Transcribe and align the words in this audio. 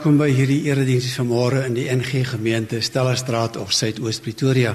Welkom 0.00 0.16
by 0.16 0.30
hierdie 0.32 0.62
erediens 0.64 1.10
vanmôre 1.12 1.58
in 1.68 1.74
die 1.76 1.82
NG 1.92 2.22
Gemeente 2.24 2.78
Stellerstraat 2.80 3.58
of 3.60 3.74
Suidoos 3.76 4.16
Pretoria. 4.24 4.70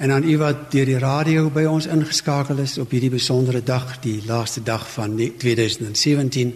En 0.00 0.14
aan 0.14 0.24
u 0.24 0.38
wat 0.40 0.70
deur 0.72 0.88
die 0.88 0.96
radio 0.96 1.50
by 1.52 1.66
ons 1.68 1.84
ingeskakel 1.84 2.62
is 2.64 2.78
op 2.80 2.88
hierdie 2.96 3.10
besondere 3.12 3.60
dag, 3.60 3.98
die 4.00 4.22
laaste 4.24 4.64
dag 4.64 4.88
van 4.94 5.18
2017, 5.44 6.54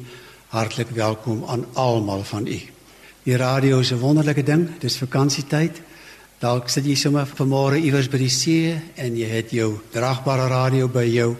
hartlik 0.56 0.96
welkom 0.96 1.44
aan 1.44 1.66
almal 1.76 2.24
van 2.24 2.48
u. 2.48 2.58
Die 3.28 3.36
radio 3.36 3.84
is 3.84 3.92
'n 3.92 4.00
wonderlike 4.00 4.42
ding, 4.42 4.80
dis 4.80 4.96
vakansietyd. 4.96 5.82
Dalk 6.40 6.68
sit 6.68 6.86
jy 6.86 6.94
sommer 6.94 7.28
vanmôre 7.28 7.76
iewers 7.76 8.08
by 8.08 8.16
die 8.18 8.32
see 8.32 8.80
en 8.96 9.16
jy 9.16 9.28
het 9.28 9.50
jou 9.50 9.80
dragbare 9.90 10.48
radio 10.48 10.88
by 10.88 11.04
jou 11.04 11.36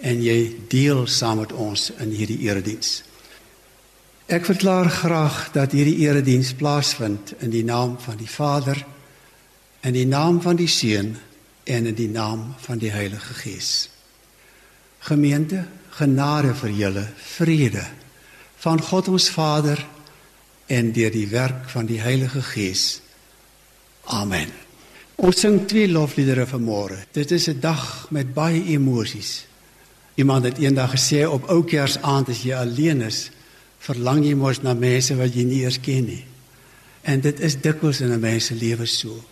en 0.00 0.22
jy 0.22 0.56
deel 0.68 1.06
saam 1.06 1.38
met 1.38 1.52
ons 1.52 1.92
in 2.00 2.10
hierdie 2.10 2.42
erediens. 2.42 3.05
Ek 4.26 4.42
verklaar 4.44 4.88
graag 4.90 5.52
dat 5.54 5.70
hierdie 5.70 6.00
erediens 6.02 6.50
plaasvind 6.58 7.36
in 7.38 7.50
die 7.50 7.64
naam 7.64 7.94
van 8.02 8.16
die 8.18 8.30
Vader 8.30 8.80
in 9.86 9.94
die 9.94 10.06
naam 10.06 10.40
van 10.42 10.56
die 10.58 10.66
Seun 10.66 11.12
en 11.64 11.86
in 11.86 11.94
die 11.94 12.08
naam 12.10 12.54
van 12.58 12.78
die 12.82 12.90
Heilige 12.90 13.34
Gees. 13.38 13.90
Gemeente, 15.06 15.62
genade 15.94 16.54
vir 16.58 16.72
julle, 16.74 17.04
vrede 17.16 17.84
van 18.64 18.82
God 18.82 19.12
ons 19.14 19.28
Vader 19.30 19.78
en 20.66 20.90
deur 20.92 21.14
die 21.14 21.28
werk 21.30 21.70
van 21.70 21.86
die 21.86 22.00
Heilige 22.02 22.42
Gees. 22.42 23.00
Amen. 24.10 24.50
Ons 25.22 25.38
sing 25.40 25.62
twee 25.70 25.86
lofliedere 25.86 26.48
vanmôre. 26.50 26.98
Dit 27.12 27.30
is 27.30 27.46
'n 27.48 27.60
dag 27.60 28.10
met 28.10 28.34
baie 28.34 28.64
emosies. 28.74 29.46
Iemand 30.14 30.44
het 30.44 30.58
eendag 30.58 30.90
gesê 30.98 31.24
op 31.26 31.48
Oukersaand 31.48 32.28
as 32.28 32.42
jy 32.42 32.54
alleen 32.54 33.00
is, 33.00 33.30
verlang 33.86 34.24
jy 34.24 34.34
mos 34.34 34.62
na 34.62 34.74
mense 34.74 35.14
wat 35.18 35.34
jy 35.34 35.44
nie 35.46 35.62
eers 35.64 35.78
ken 35.82 36.08
nie. 36.10 36.24
En 37.06 37.22
dit 37.22 37.40
is 37.40 37.60
dikwels 37.62 38.00
in 38.00 38.12
'n 38.12 38.20
mens 38.20 38.46
se 38.46 38.54
lewe 38.54 38.86
so. 38.86 39.24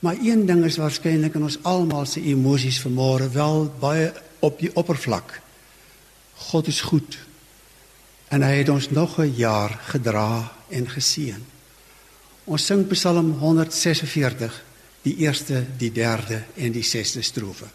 Maar 0.00 0.16
een 0.22 0.46
ding 0.46 0.64
is 0.64 0.76
waarskynlik 0.76 1.34
in 1.34 1.42
ons 1.42 1.58
almal 1.62 2.06
se 2.06 2.20
emosies 2.20 2.80
vanmôre 2.80 3.32
wel 3.32 3.72
baie 3.80 4.12
op 4.40 4.58
die 4.58 4.70
oppervlak. 4.74 5.40
God 6.34 6.66
is 6.66 6.80
goed. 6.80 7.18
En 8.28 8.42
hy 8.42 8.60
het 8.60 8.68
ons 8.68 8.90
nog 8.90 9.18
'n 9.18 9.34
jaar 9.36 9.80
gedra 9.90 10.52
en 10.68 10.88
geseën. 10.88 11.42
Ons 12.44 12.66
sing 12.66 12.86
Psalm 12.86 13.32
146, 13.32 14.64
die 15.02 15.16
eerste, 15.16 15.64
die 15.76 15.92
derde 15.92 16.42
en 16.54 16.72
die 16.72 16.82
sesde 16.82 17.22
strofe. 17.22 17.66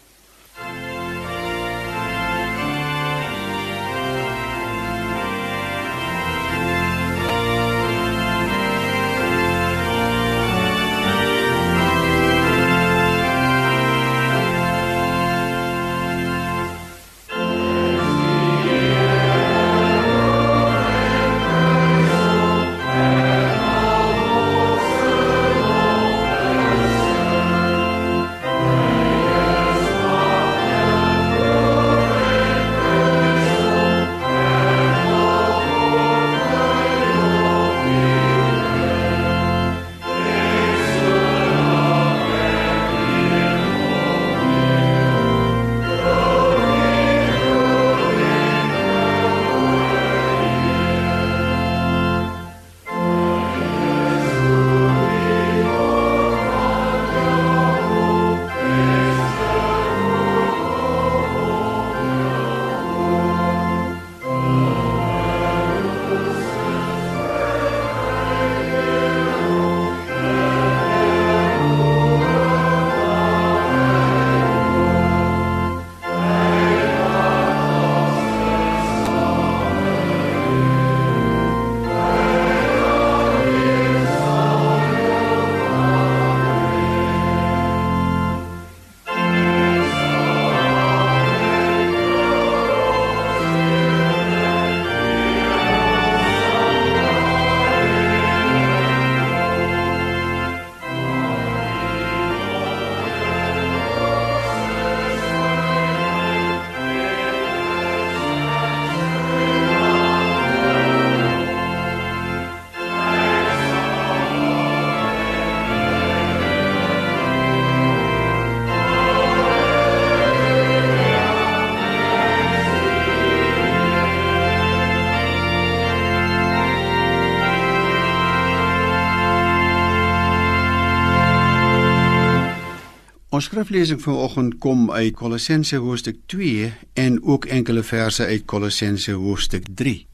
Ons 133.34 133.48
skriflesing 133.48 133.98
vanoggend 133.98 134.58
kom 134.62 134.90
uit 134.94 135.14
Kolossense 135.18 135.76
hoofstuk 135.82 136.20
2 136.30 136.72
en 137.02 137.16
ook 137.22 137.44
enkele 137.44 137.82
verse 137.82 138.24
uit 138.24 138.44
Kolossense 138.44 139.12
hoofstuk 139.12 139.64
3. 139.74 140.06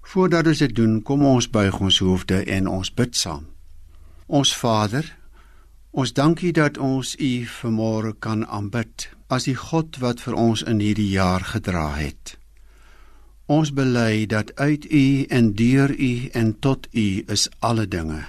Voordat 0.00 0.46
ons 0.46 0.62
dit 0.64 0.72
doen, 0.76 0.94
kom 1.02 1.24
ons 1.26 1.50
buig 1.50 1.76
ons 1.80 1.98
hoofde 1.98 2.38
en 2.56 2.70
ons 2.70 2.92
bid 2.94 3.16
saam. 3.16 3.42
Ons 4.26 4.54
Vader, 4.56 5.10
ons 5.90 6.12
dankie 6.16 6.52
dat 6.56 6.78
ons 6.78 7.12
U 7.20 7.32
vanmôre 7.58 8.14
kan 8.24 8.46
aanbid 8.46 9.10
as 9.28 9.50
die 9.50 9.58
God 9.66 10.00
wat 10.00 10.24
vir 10.24 10.38
ons 10.40 10.64
in 10.64 10.80
hierdie 10.80 11.10
jaar 11.12 11.44
gedra 11.44 11.90
het. 11.98 12.38
Ons 13.52 13.74
bely 13.76 14.24
dat 14.32 14.54
uit 14.56 14.88
U 14.88 15.06
en 15.28 15.52
deur 15.60 15.92
U 15.92 16.12
en 16.32 16.56
tot 16.64 16.88
U 16.94 17.06
is 17.36 17.50
alle 17.58 17.84
dinge. 17.84 18.24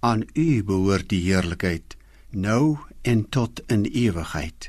Aan 0.00 0.26
U 0.34 0.48
behoort 0.64 1.12
die 1.14 1.22
heerlikheid 1.30 1.94
nou 2.30 2.78
en 3.08 3.24
tot 3.28 3.62
in 3.72 3.86
ewigheid. 3.88 4.68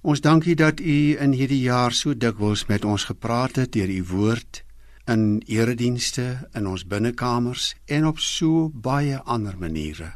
Ons 0.00 0.22
dankie 0.22 0.54
dat 0.54 0.80
U 0.80 0.98
in 1.18 1.34
hierdie 1.34 1.64
jaar 1.64 1.92
so 1.92 2.14
dikwels 2.14 2.66
met 2.70 2.84
ons 2.86 3.08
gepraat 3.10 3.58
het 3.58 3.72
deur 3.74 3.90
U 3.90 4.04
woord 4.12 4.62
in 5.10 5.42
eredienste 5.46 6.48
in 6.54 6.68
ons 6.70 6.86
binnekamers 6.86 7.72
en 7.86 8.06
op 8.06 8.22
so 8.22 8.68
baie 8.70 9.18
ander 9.24 9.58
maniere. 9.58 10.12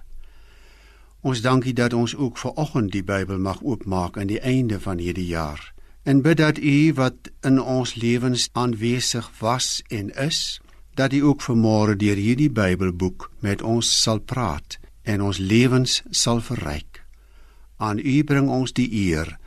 Ons 1.23 1.43
dankie 1.43 1.75
dat 1.75 1.94
ons 1.94 2.15
ook 2.15 2.39
ver 2.39 2.55
oggend 2.59 2.93
die 2.93 3.05
Bybel 3.06 3.39
mag 3.39 3.62
oopmaak 3.62 4.19
aan 4.19 4.31
die 4.31 4.41
einde 4.41 4.81
van 4.81 4.99
hierdie 4.99 5.27
jaar 5.31 5.73
en 6.03 6.23
bid 6.23 6.39
dat 6.39 6.59
U 6.59 6.93
wat 6.99 7.31
in 7.47 7.61
ons 7.62 7.94
lewens 7.94 8.49
aanwesig 8.53 9.31
was 9.39 9.83
en 9.89 10.11
is, 10.19 10.61
dat 10.94 11.12
U 11.12 11.23
ook 11.31 11.43
vanmôre 11.43 11.97
deur 11.97 12.19
hierdie 12.19 12.50
Bybelboek 12.50 13.31
met 13.41 13.62
ons 13.62 14.03
sal 14.03 14.19
praat 14.19 14.79
en 15.03 15.23
ons 15.23 15.39
lewens 15.39 16.03
sal 16.11 16.43
verryk. 16.43 16.92
Aan 17.82 17.99
U 17.99 18.23
bring 18.23 18.46
ons 18.46 18.70
die 18.79 18.87
eer 19.08 19.38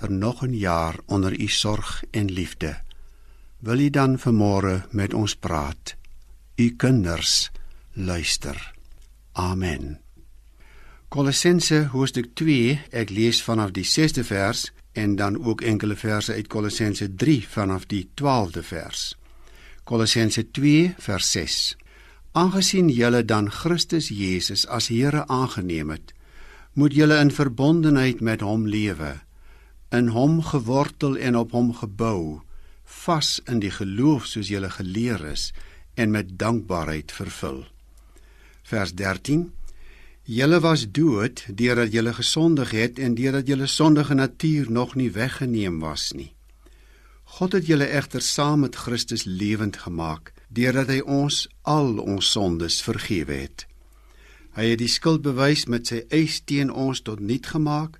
vir 0.00 0.10
nog 0.10 0.42
'n 0.42 0.54
jaar 0.58 0.96
onder 1.06 1.32
U 1.40 1.48
sorg 1.48 2.02
en 2.10 2.30
liefde. 2.30 2.80
Wil 3.58 3.78
U 3.78 3.90
dan 3.90 4.18
vanmôre 4.18 4.86
met 4.90 5.14
ons 5.14 5.36
praat? 5.36 5.94
U 6.56 6.70
kinders 6.76 7.50
luister. 7.92 8.74
Amen. 9.32 9.98
Kolossense 11.08 11.88
hoofstuk 11.92 12.34
2, 12.34 12.80
ek 12.90 13.10
lees 13.10 13.42
vanaf 13.42 13.70
die 13.70 13.84
6de 13.84 14.24
vers 14.24 14.72
en 14.92 15.16
dan 15.16 15.44
ook 15.44 15.60
enkele 15.60 15.96
verse 15.96 16.32
uit 16.32 16.46
Kolossense 16.46 17.14
3 17.14 17.48
vanaf 17.48 17.86
die 17.86 18.08
12de 18.14 18.62
vers. 18.62 19.16
Kolossense 19.84 20.50
2 20.50 20.94
vers 20.98 21.30
6. 21.30 21.76
Aangesien 22.32 22.88
julle 22.88 23.24
dan 23.24 23.50
Christus 23.50 24.08
Jesus 24.08 24.66
as 24.66 24.88
Here 24.88 25.26
aangeneem 25.26 25.90
het, 25.90 26.13
moet 26.74 26.94
julle 26.94 27.18
in 27.22 27.30
verbondenheid 27.30 28.20
met 28.20 28.42
hom 28.42 28.66
lewe, 28.66 29.14
in 29.94 30.10
hom 30.14 30.40
gewortel 30.42 31.16
en 31.16 31.36
op 31.38 31.54
hom 31.54 31.70
gebou, 31.74 32.42
vas 33.04 33.38
in 33.50 33.60
die 33.62 33.70
geloof 33.70 34.26
soos 34.26 34.50
julle 34.50 34.70
geleer 34.70 35.22
is 35.30 35.52
en 35.94 36.10
met 36.10 36.38
dankbaarheid 36.38 37.12
vervul. 37.12 37.62
Vers 38.62 38.94
13 38.94 39.52
Julle 40.24 40.56
was 40.64 40.86
dood 40.88 41.42
deurdat 41.52 41.92
julle 41.92 42.14
gesondig 42.16 42.70
het 42.72 42.98
en 42.98 43.14
deurdat 43.14 43.46
julle 43.46 43.66
sondige 43.68 44.14
natuur 44.14 44.70
nog 44.72 44.94
nie 44.94 45.10
weggeneem 45.12 45.82
was 45.84 46.12
nie. 46.16 46.32
God 47.24 47.52
het 47.52 47.66
julle 47.68 47.90
egter 47.92 48.22
saam 48.24 48.64
met 48.64 48.76
Christus 48.76 49.24
lewend 49.24 49.76
gemaak 49.84 50.32
deurdat 50.48 50.88
hy 50.88 51.00
ons 51.04 51.44
al 51.62 51.98
ons 51.98 52.30
sondes 52.30 52.80
vergewe 52.82 53.36
het. 53.44 53.66
Hy 54.54 54.70
het 54.70 54.78
die 54.78 54.90
skuldbewys 54.90 55.66
met 55.66 55.90
sy 55.90 56.04
eis 56.14 56.38
teen 56.46 56.70
ons 56.70 57.02
tot 57.02 57.20
niet 57.20 57.46
gemaak. 57.50 57.98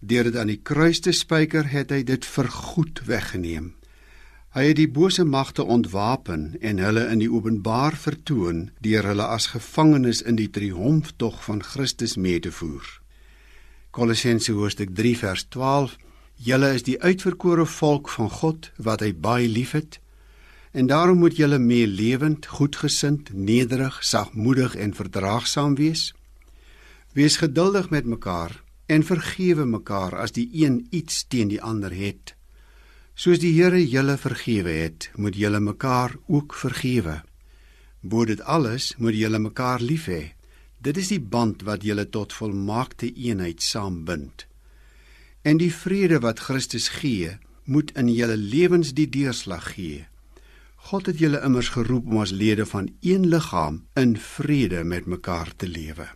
Deur 0.00 0.30
dit 0.30 0.36
aan 0.38 0.52
die 0.52 0.60
kruis 0.62 1.02
te 1.02 1.12
spyker, 1.12 1.66
het 1.66 1.90
hy 1.90 2.04
dit 2.06 2.26
vergoed 2.26 3.02
weggeneem. 3.10 3.72
Hy 4.54 4.64
het 4.70 4.78
die 4.80 4.90
bose 4.90 5.22
magte 5.24 5.62
ontwapen 5.62 6.56
en 6.60 6.80
hulle 6.82 7.04
in 7.12 7.20
die 7.22 7.30
openbaar 7.30 7.94
vertoon 7.94 8.70
deur 8.82 9.06
hulle 9.06 9.26
as 9.30 9.52
gevangenes 9.52 10.22
in 10.26 10.38
die 10.40 10.48
triomftog 10.50 11.42
van 11.44 11.62
Christus 11.62 12.16
mee 12.16 12.40
te 12.42 12.50
voer. 12.50 12.86
Kolossense 13.94 14.54
hoofstuk 14.54 14.94
3 14.94 15.16
vers 15.18 15.46
12 15.54 15.98
Julle 16.40 16.70
is 16.72 16.86
die 16.86 16.96
uitverkore 17.02 17.66
volk 17.68 18.08
van 18.08 18.30
God 18.32 18.70
wat 18.80 19.02
hy 19.04 19.10
baie 19.12 19.48
liefhet 19.50 19.98
En 20.70 20.86
daarom 20.86 21.18
moet 21.18 21.36
julle 21.36 21.58
meer 21.58 21.86
lewend, 21.86 22.46
goedgesind, 22.46 23.32
nederig, 23.32 24.04
sagmoedig 24.04 24.76
en 24.76 24.94
verdraagsaam 24.94 25.74
wees. 25.74 26.14
Wees 27.12 27.36
geduldig 27.36 27.90
met 27.90 28.04
mekaar 28.04 28.62
en 28.86 29.02
vergewe 29.02 29.64
mekaar 29.64 30.16
as 30.18 30.32
die 30.32 30.48
een 30.52 30.86
iets 30.90 31.24
teen 31.28 31.48
die 31.48 31.62
ander 31.62 31.94
het. 31.94 32.34
Soos 33.14 33.38
die 33.42 33.52
Here 33.52 33.80
julle 33.88 34.16
vergewe 34.16 34.70
het, 34.70 35.10
moet 35.14 35.36
julle 35.36 35.60
mekaar 35.60 36.14
ook 36.26 36.54
vergewe. 36.54 37.20
Bo 38.00 38.24
dit 38.24 38.40
alles 38.40 38.94
moet 38.96 39.14
julle 39.14 39.38
mekaar 39.38 39.82
lief 39.82 40.06
hê. 40.06 40.32
Dit 40.78 40.96
is 40.96 41.10
die 41.12 41.20
band 41.20 41.66
wat 41.68 41.82
julle 41.84 42.06
tot 42.08 42.32
volmaakte 42.32 43.10
eenheid 43.12 43.62
saambind. 43.62 44.46
En 45.42 45.60
die 45.60 45.72
vrede 45.74 46.22
wat 46.24 46.40
Christus 46.40 46.88
gee, 47.00 47.36
moet 47.64 47.92
in 47.98 48.08
julle 48.08 48.36
lewens 48.36 48.94
die 48.94 49.08
deurslag 49.08 49.74
gee. 49.74 50.06
God 50.88 51.06
het 51.06 51.18
julle 51.20 51.38
immers 51.44 51.68
geroep 51.74 52.06
om 52.08 52.22
as 52.22 52.32
lede 52.32 52.64
van 52.66 52.88
een 53.04 53.26
liggaam 53.28 53.82
in 54.00 54.16
vrede 54.16 54.80
met 54.84 55.06
mekaar 55.06 55.52
te 55.56 55.68
lewe. 55.68 56.06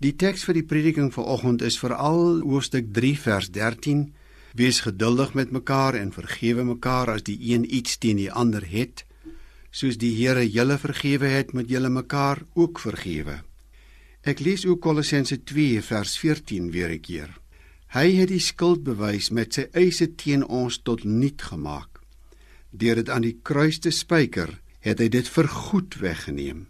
Die 0.00 0.14
teks 0.16 0.44
vir 0.48 0.56
die 0.56 0.64
prediking 0.64 1.12
vanoggend 1.12 1.62
is 1.62 1.76
veral 1.78 2.40
hoofstuk 2.40 2.88
3 2.96 3.12
vers 3.20 3.50
13: 3.52 4.06
Wees 4.56 4.80
geduldig 4.80 5.34
met 5.34 5.52
mekaar 5.52 5.94
en 5.94 6.12
vergewe 6.12 6.64
mekaar 6.64 7.12
as 7.12 7.26
die 7.28 7.36
een 7.52 7.66
iets 7.74 7.98
teen 7.98 8.16
die 8.16 8.32
ander 8.32 8.64
het, 8.64 9.04
soos 9.70 9.98
die 10.00 10.14
Here 10.16 10.44
julle 10.48 10.78
vergewe 10.80 11.28
het, 11.28 11.52
moet 11.52 11.68
julle 11.68 11.92
mekaar 11.92 12.42
ook 12.54 12.80
vergewe. 12.80 13.42
Ek 14.24 14.40
lees 14.40 14.64
ook 14.66 14.80
Kolossense 14.80 15.42
2 15.44 15.82
vers 15.82 16.16
14 16.18 16.70
weer 16.70 16.90
'n 16.90 17.00
keer. 17.00 17.30
Hy 17.92 18.16
het 18.16 18.28
die 18.28 18.40
skuld 18.40 18.82
bewys 18.82 19.30
met 19.30 19.54
sy 19.54 19.68
eise 19.72 20.14
teen 20.14 20.44
ons 20.44 20.80
tot 20.82 21.04
niet 21.04 21.42
gemaak 21.42 21.95
deur 22.78 23.00
dit 23.00 23.10
aan 23.10 23.24
die 23.26 23.36
kruis 23.42 23.78
te 23.78 23.90
spyker, 23.90 24.50
het 24.80 25.00
hy 25.02 25.08
dit 25.12 25.28
vergoed 25.28 25.98
weggeneem. 26.00 26.66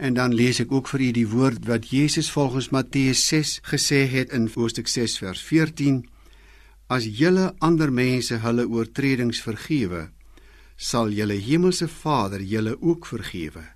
En 0.00 0.14
dan 0.16 0.32
lees 0.32 0.62
ek 0.62 0.72
ook 0.72 0.88
vir 0.88 1.02
u 1.04 1.10
die 1.12 1.28
woord 1.28 1.66
wat 1.68 1.90
Jesus 1.92 2.30
volgens 2.32 2.70
Matteus 2.72 3.26
6 3.28 3.58
gesê 3.68 4.06
het 4.08 4.32
in 4.32 4.48
Hoofstuk 4.48 4.88
6 4.88 5.18
vers 5.20 5.42
14: 5.44 6.00
As 6.88 7.04
julle 7.04 7.50
ander 7.58 7.92
mense 7.92 8.40
hulle 8.40 8.64
oortredings 8.64 9.42
vergewe, 9.44 10.08
sal 10.76 11.12
julle 11.12 11.36
hemelse 11.36 11.88
Vader 11.88 12.40
julle 12.40 12.78
ook 12.80 13.06
vergewe. 13.06 13.66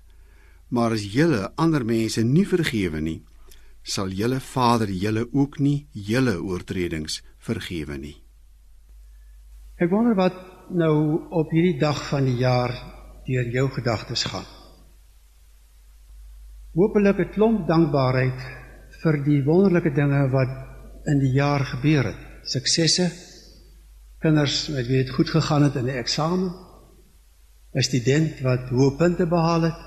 Maar 0.73 0.97
as 0.97 1.05
julle 1.13 1.51
ander 1.55 1.85
mense 1.85 2.23
nie 2.25 2.47
vergewe 2.49 3.01
nie, 3.01 3.21
sal 3.83 4.09
julle 4.09 4.39
Vader 4.41 4.89
julle 4.89 5.27
ook 5.31 5.59
nie 5.61 5.85
julle 5.93 6.39
oortredings 6.41 7.21
vergewe 7.37 7.97
nie. 8.01 8.17
Ek 9.77 9.91
wonder 9.93 10.17
wat 10.17 10.54
nou 10.69 11.27
op 11.29 11.51
hierdie 11.51 11.79
dag 11.79 11.99
van 12.09 12.25
die 12.25 12.37
jaar 12.37 12.73
deur 13.25 13.49
jou 13.53 13.69
gedagtes 13.69 14.23
gaan. 14.23 14.45
Hoopelik 16.73 17.19
'n 17.19 17.33
klomp 17.33 17.67
dankbaarheid 17.67 18.39
vir 19.01 19.23
die 19.23 19.43
wonderlike 19.43 19.93
dinge 19.93 20.29
wat 20.29 20.51
in 21.05 21.19
die 21.19 21.31
jaar 21.31 21.65
gebeur 21.65 22.03
het. 22.03 22.21
Suksesse, 22.43 23.11
kinders 24.19 24.67
wat 24.73 24.87
weet 24.87 25.09
goed 25.09 25.29
gegaan 25.29 25.63
het 25.63 25.75
in 25.75 25.85
'n 25.85 25.97
eksamen, 26.03 26.51
'n 27.75 27.81
student 27.81 28.41
wat 28.41 28.69
hoë 28.69 28.97
punte 28.97 29.25
behaal 29.25 29.61
het 29.61 29.79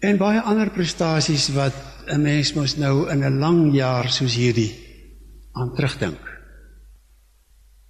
en 0.00 0.16
baie 0.16 0.40
ander 0.40 0.70
prestasies 0.70 1.48
wat 1.48 1.74
'n 2.06 2.22
mens 2.22 2.52
mos 2.54 2.76
nou 2.76 3.10
in 3.10 3.24
'n 3.24 3.38
lang 3.38 3.74
jaar 3.74 4.08
soos 4.08 4.34
hierdie 4.34 4.72
aan 5.52 5.74
terugdink. 5.74 6.25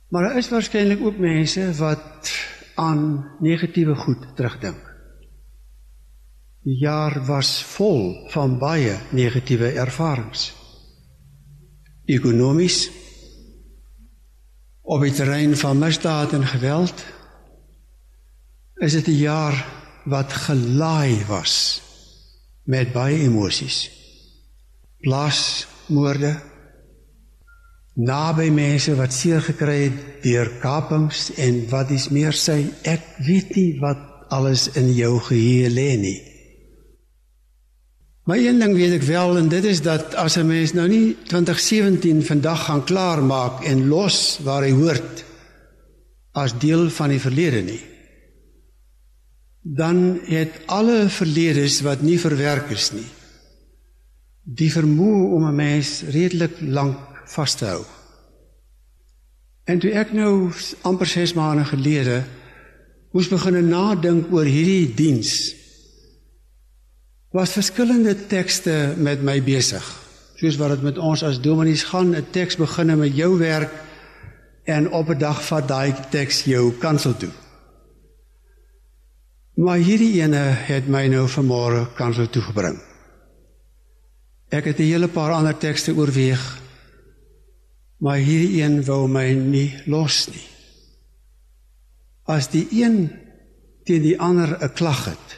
Maar 0.09 0.23
daar 0.23 0.37
is 0.37 0.49
waarskynlik 0.49 1.01
ook 1.03 1.19
mense 1.19 1.75
wat 1.75 2.33
aan 2.75 3.31
negatiewe 3.41 3.95
goed 3.95 4.37
terugdink. 4.37 4.95
Die 6.63 6.79
jaar 6.79 7.25
was 7.27 7.63
vol 7.63 8.29
van 8.31 8.59
baie 8.59 8.99
negatiewe 9.11 9.71
ervarings. 9.79 10.55
Ekonomies 12.05 12.91
op 14.83 15.03
die 15.03 15.13
terrein 15.15 15.57
van 15.57 15.79
misdaad 15.79 16.33
en 16.33 16.47
geweld 16.47 17.05
is 18.83 18.93
dit 18.93 19.07
'n 19.07 19.19
jaar 19.19 19.67
wat 20.05 20.33
gelaai 20.33 21.25
was 21.27 21.83
met 22.63 22.93
baie 22.93 23.19
emosies. 23.19 23.91
Plaasmoorde, 24.99 26.41
naby 27.97 28.51
mense 28.53 28.95
wat 28.95 29.13
seer 29.13 29.41
gekry 29.41 29.89
het 29.89 30.23
deur 30.23 30.51
kapings 30.61 31.31
en 31.41 31.65
wat 31.71 31.91
is 31.91 32.11
meer 32.13 32.37
sê 32.37 32.61
ek 32.85 33.03
weet 33.25 33.57
nie 33.57 33.71
wat 33.81 33.99
alles 34.29 34.69
in 34.77 34.93
jou 34.93 35.17
geheue 35.21 35.71
lê 35.71 35.97
nie. 35.97 36.21
Maar 38.27 38.43
een 38.43 38.59
ding 38.59 38.75
weet 38.75 38.97
ek 38.99 39.07
wel 39.07 39.39
en 39.39 39.49
dit 39.49 39.65
is 39.65 39.81
dat 39.83 40.15
as 40.15 40.37
'n 40.37 40.47
mens 40.47 40.73
nou 40.73 40.89
nie 40.89 41.17
2017 41.31 42.25
vandag 42.25 42.65
gaan 42.65 42.85
klaar 42.85 43.23
maak 43.23 43.65
en 43.65 43.89
los 43.89 44.39
waar 44.43 44.63
hy 44.63 44.73
hoort 44.73 45.25
as 46.33 46.59
deel 46.59 46.91
van 46.91 47.09
die 47.09 47.21
verlede 47.21 47.63
nie 47.63 47.83
dan 49.63 50.21
het 50.25 50.61
alle 50.67 51.09
verledes 51.09 51.81
wat 51.81 52.03
nie 52.03 52.19
verwerk 52.21 52.71
is 52.71 52.93
nie 52.93 53.09
die 54.43 54.71
vermoë 54.71 55.23
om 55.37 55.47
'n 55.49 55.55
mens 55.55 56.03
redelik 56.03 56.61
lank 56.61 57.16
vas 57.27 57.55
te 57.55 57.65
hou. 57.65 57.85
En 59.67 59.79
toe 59.83 59.91
ek 59.99 60.13
nou 60.15 60.53
amper 60.87 61.07
6 61.11 61.35
maande 61.35 61.65
gelede 61.65 62.23
moes 63.13 63.29
begin 63.29 63.69
nadink 63.69 64.33
oor 64.35 64.45
hierdie 64.45 64.95
diens 64.95 65.55
was 67.37 67.53
verskillende 67.53 68.15
tekste 68.31 68.95
met 68.97 69.23
my 69.23 69.41
besig. 69.45 69.85
Soos 70.41 70.57
wat 70.61 70.77
dit 70.77 70.85
met 70.87 70.99
ons 70.99 71.25
as 71.27 71.41
dominees 71.41 71.85
gaan, 71.85 72.15
'n 72.17 72.31
teks 72.31 72.57
begin 72.57 72.99
met 72.99 73.17
jou 73.17 73.39
werk 73.39 73.73
en 74.65 74.91
op 74.91 75.09
'n 75.11 75.19
dag 75.19 75.43
vat 75.45 75.69
daai 75.69 75.95
teks 76.11 76.45
jou 76.45 76.73
kansel 76.73 77.17
toe. 77.17 77.33
Maar 79.55 79.77
hierdie 79.77 80.23
ene 80.23 80.45
het 80.69 80.89
my 80.89 81.07
nou 81.09 81.29
vanmôre 81.29 81.95
kansel 81.95 82.29
toe 82.31 82.43
gebring. 82.43 82.81
Ek 84.49 84.65
het 84.65 84.79
'n 84.79 84.83
hele 84.83 85.09
paar 85.09 85.33
ander 85.33 85.57
tekste 85.57 85.95
oorweeg 85.95 86.61
Maar 88.03 88.21
hierdie 88.21 88.63
een 88.63 88.83
wou 88.85 89.07
my 89.09 89.31
nie 89.33 89.71
los 89.87 90.27
nie. 90.29 90.45
As 92.29 92.51
die 92.53 92.67
een 92.83 93.09
teen 93.87 94.03
die 94.03 94.19
ander 94.21 94.57
'n 94.59 94.73
klag 94.75 95.05
het, 95.05 95.29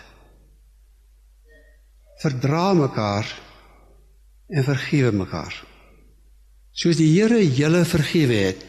verdra 2.22 2.74
mekaar 2.74 3.26
en 4.48 4.64
vergewe 4.64 5.12
mekaar. 5.12 5.54
Soos 6.72 6.96
die 6.96 7.10
Here 7.12 7.38
julle 7.54 7.84
vergewe 7.84 8.34
het, 8.34 8.64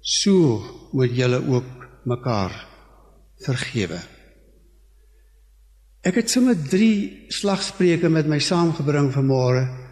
so 0.00 0.62
moet 0.92 1.16
julle 1.16 1.40
ook 1.46 1.70
mekaar 2.04 2.52
vergewe. 3.44 4.00
Ek 6.04 6.14
het 6.14 6.30
sommer 6.30 6.56
3 6.68 7.32
slagspreuke 7.32 8.08
met 8.08 8.26
my 8.28 8.38
saamgebring 8.38 9.12
vanmôre 9.14 9.83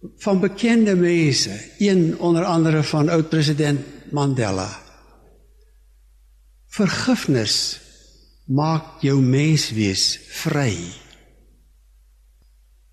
van 0.00 0.40
bekende 0.40 0.96
mense, 0.96 1.60
een 1.78 2.18
onder 2.18 2.44
andere 2.44 2.82
van 2.82 3.08
oud-president 3.08 3.80
Mandela. 4.10 4.68
Vergifnis 6.66 7.80
maak 8.46 9.00
jou 9.04 9.20
menswees 9.22 10.20
vry. 10.42 10.74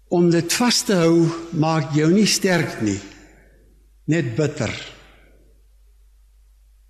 Om 0.08 0.30
dit 0.32 0.54
vas 0.54 0.82
te 0.84 1.00
hou 1.00 1.28
maak 1.52 1.96
jou 1.96 2.12
nie 2.14 2.28
sterk 2.28 2.80
nie, 2.82 3.00
net 4.08 4.36
bitter. 4.36 4.72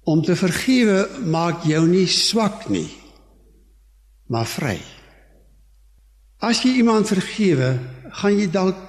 Om 0.07 0.21
te 0.23 0.35
vergewe 0.39 1.07
maak 1.27 1.65
jou 1.67 1.83
nie 1.87 2.07
swak 2.07 2.67
nie, 2.71 2.89
maar 4.31 4.47
vry. 4.47 4.77
As 6.37 6.61
jy 6.63 6.77
iemand 6.81 7.09
vergewe, 7.09 7.71
gaan 8.21 8.37
jy 8.37 8.45
dalk 8.53 8.86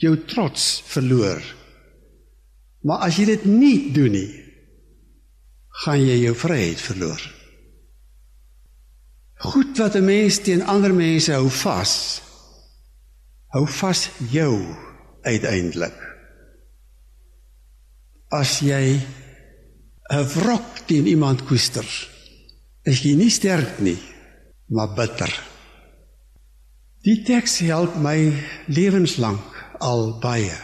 jou 0.00 0.14
trots 0.26 0.82
verloor. 0.86 1.42
Maar 2.82 3.06
as 3.06 3.18
jy 3.18 3.26
dit 3.32 3.44
nie 3.46 3.92
doen 3.94 4.14
nie, 4.14 4.30
gaan 5.84 6.02
jy 6.02 6.18
jou 6.24 6.34
vryheid 6.36 6.80
verloor. 6.82 7.22
Goed 9.42 9.78
wat 9.78 9.96
'n 9.96 10.04
mens 10.04 10.38
teen 10.38 10.62
ander 10.62 10.94
mense 10.94 11.32
hou 11.32 11.48
vas, 11.50 12.22
hou 13.54 13.66
vas 13.66 14.08
jou 14.30 14.54
uiteindelik. 15.22 15.98
As 18.30 18.60
jy 18.60 19.00
'n 20.10 20.24
wrok 20.34 20.86
teen 20.86 21.06
iemand 21.06 21.44
koester, 21.44 21.86
is 22.84 23.02
jy 23.02 23.14
nie 23.14 23.30
sterk 23.30 23.78
nie, 23.78 23.98
maar 24.66 24.94
bitter. 24.94 25.32
Die 27.02 27.22
teks 27.22 27.58
help 27.58 27.96
my 27.96 28.32
lewenslank 28.66 29.51
al 29.82 30.18
baie. 30.22 30.54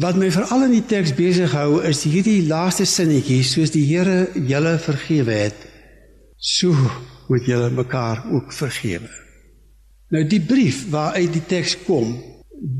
Wat 0.00 0.16
my 0.16 0.30
veral 0.30 0.68
in 0.68 0.76
die 0.76 0.86
teks 0.86 1.12
besig 1.18 1.52
hou 1.56 1.80
is 1.86 2.04
hierdie 2.06 2.44
laaste 2.46 2.86
sinnetjie 2.86 3.42
soos 3.44 3.74
die 3.74 3.84
Here 3.88 4.30
julle 4.34 4.76
vergewe 4.78 5.34
het 5.48 5.66
so 6.40 6.72
moet 7.28 7.44
julle 7.46 7.70
mekaar 7.74 8.22
ook 8.32 8.52
vergewe. 8.54 9.10
Nou 10.10 10.24
die 10.26 10.40
brief 10.40 10.86
waaruit 10.90 11.34
die 11.34 11.44
teks 11.46 11.76
kom, 11.84 12.16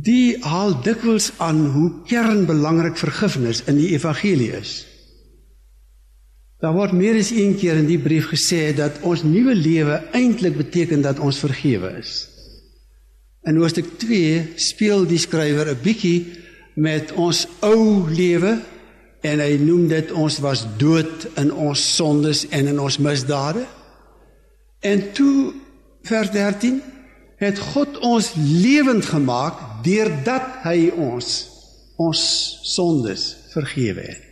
die 0.06 0.38
haal 0.42 0.74
dikwels 0.82 1.30
aan 1.38 1.60
hoe 1.74 1.90
kernbelangrik 2.08 2.96
vergifnis 2.98 3.62
in 3.70 3.78
die 3.78 3.90
evangelie 3.94 4.52
is. 4.58 4.80
Daar 6.60 6.74
word 6.76 6.92
meer 6.92 7.16
as 7.16 7.30
een 7.32 7.54
keer 7.56 7.78
in 7.80 7.88
die 7.88 8.00
brief 8.00 8.28
gesê 8.32 8.70
dat 8.76 8.98
ons 9.06 9.22
nuwe 9.24 9.54
lewe 9.54 10.00
eintlik 10.16 10.58
beteken 10.58 11.02
dat 11.02 11.18
ons 11.18 11.38
vergewe 11.40 11.94
is. 12.00 12.29
In 13.48 13.56
hoofstuk 13.56 13.98
2 13.98 14.52
speel 14.60 15.06
die 15.08 15.18
skrywer 15.18 15.70
'n 15.72 15.80
bietjie 15.82 16.26
met 16.74 17.12
ons 17.12 17.46
ou 17.60 18.04
lewe 18.08 18.60
en 19.20 19.40
hy 19.40 19.56
noem 19.56 19.88
dit 19.88 20.12
ons 20.12 20.38
was 20.38 20.66
dood 20.76 21.28
in 21.36 21.52
ons 21.52 21.96
sondes 21.96 22.48
en 22.48 22.66
in 22.66 22.80
ons 22.80 22.98
misdade. 22.98 23.64
En 24.80 25.12
toe 25.12 25.54
vers 26.02 26.30
13 26.30 26.82
het 27.36 27.58
God 27.58 27.98
ons 27.98 28.32
lewend 28.36 29.04
gemaak 29.04 29.84
deurdat 29.84 30.60
hy 30.64 30.90
ons 30.92 31.48
ons 31.96 32.20
sondes 32.62 33.36
vergewe 33.52 34.00
het. 34.00 34.30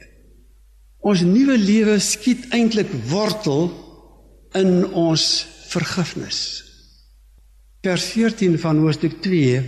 Ons 1.00 1.20
nuwe 1.24 1.56
lewe 1.56 1.98
skiet 1.98 2.48
eintlik 2.52 2.92
wortel 3.08 3.70
in 4.52 4.84
ons 4.92 5.46
vergifnis. 5.68 6.67
Vers 7.78 8.04
14 8.10 8.56
van 8.58 8.80
hoofstuk 8.82 9.20
2 9.22 9.58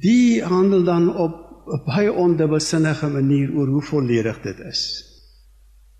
die 0.00 0.40
handel 0.42 0.84
dan 0.84 1.10
op 1.16 1.34
'n 1.68 1.82
baie 1.84 2.12
ondubbelsinnige 2.12 3.08
manier 3.08 3.52
oor 3.52 3.66
hoe 3.66 3.82
volledig 3.82 4.40
dit 4.40 4.58
is. 4.58 5.04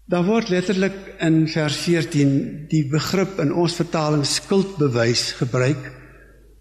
Daar 0.06 0.24
word 0.24 0.48
letterlik 0.48 0.96
in 1.18 1.48
vers 1.48 1.76
14 1.76 2.66
die 2.68 2.88
begrip 2.88 3.38
in 3.38 3.52
ons 3.52 3.74
vertaling 3.74 4.24
skuldbewys 4.26 5.32
gebruik. 5.32 5.92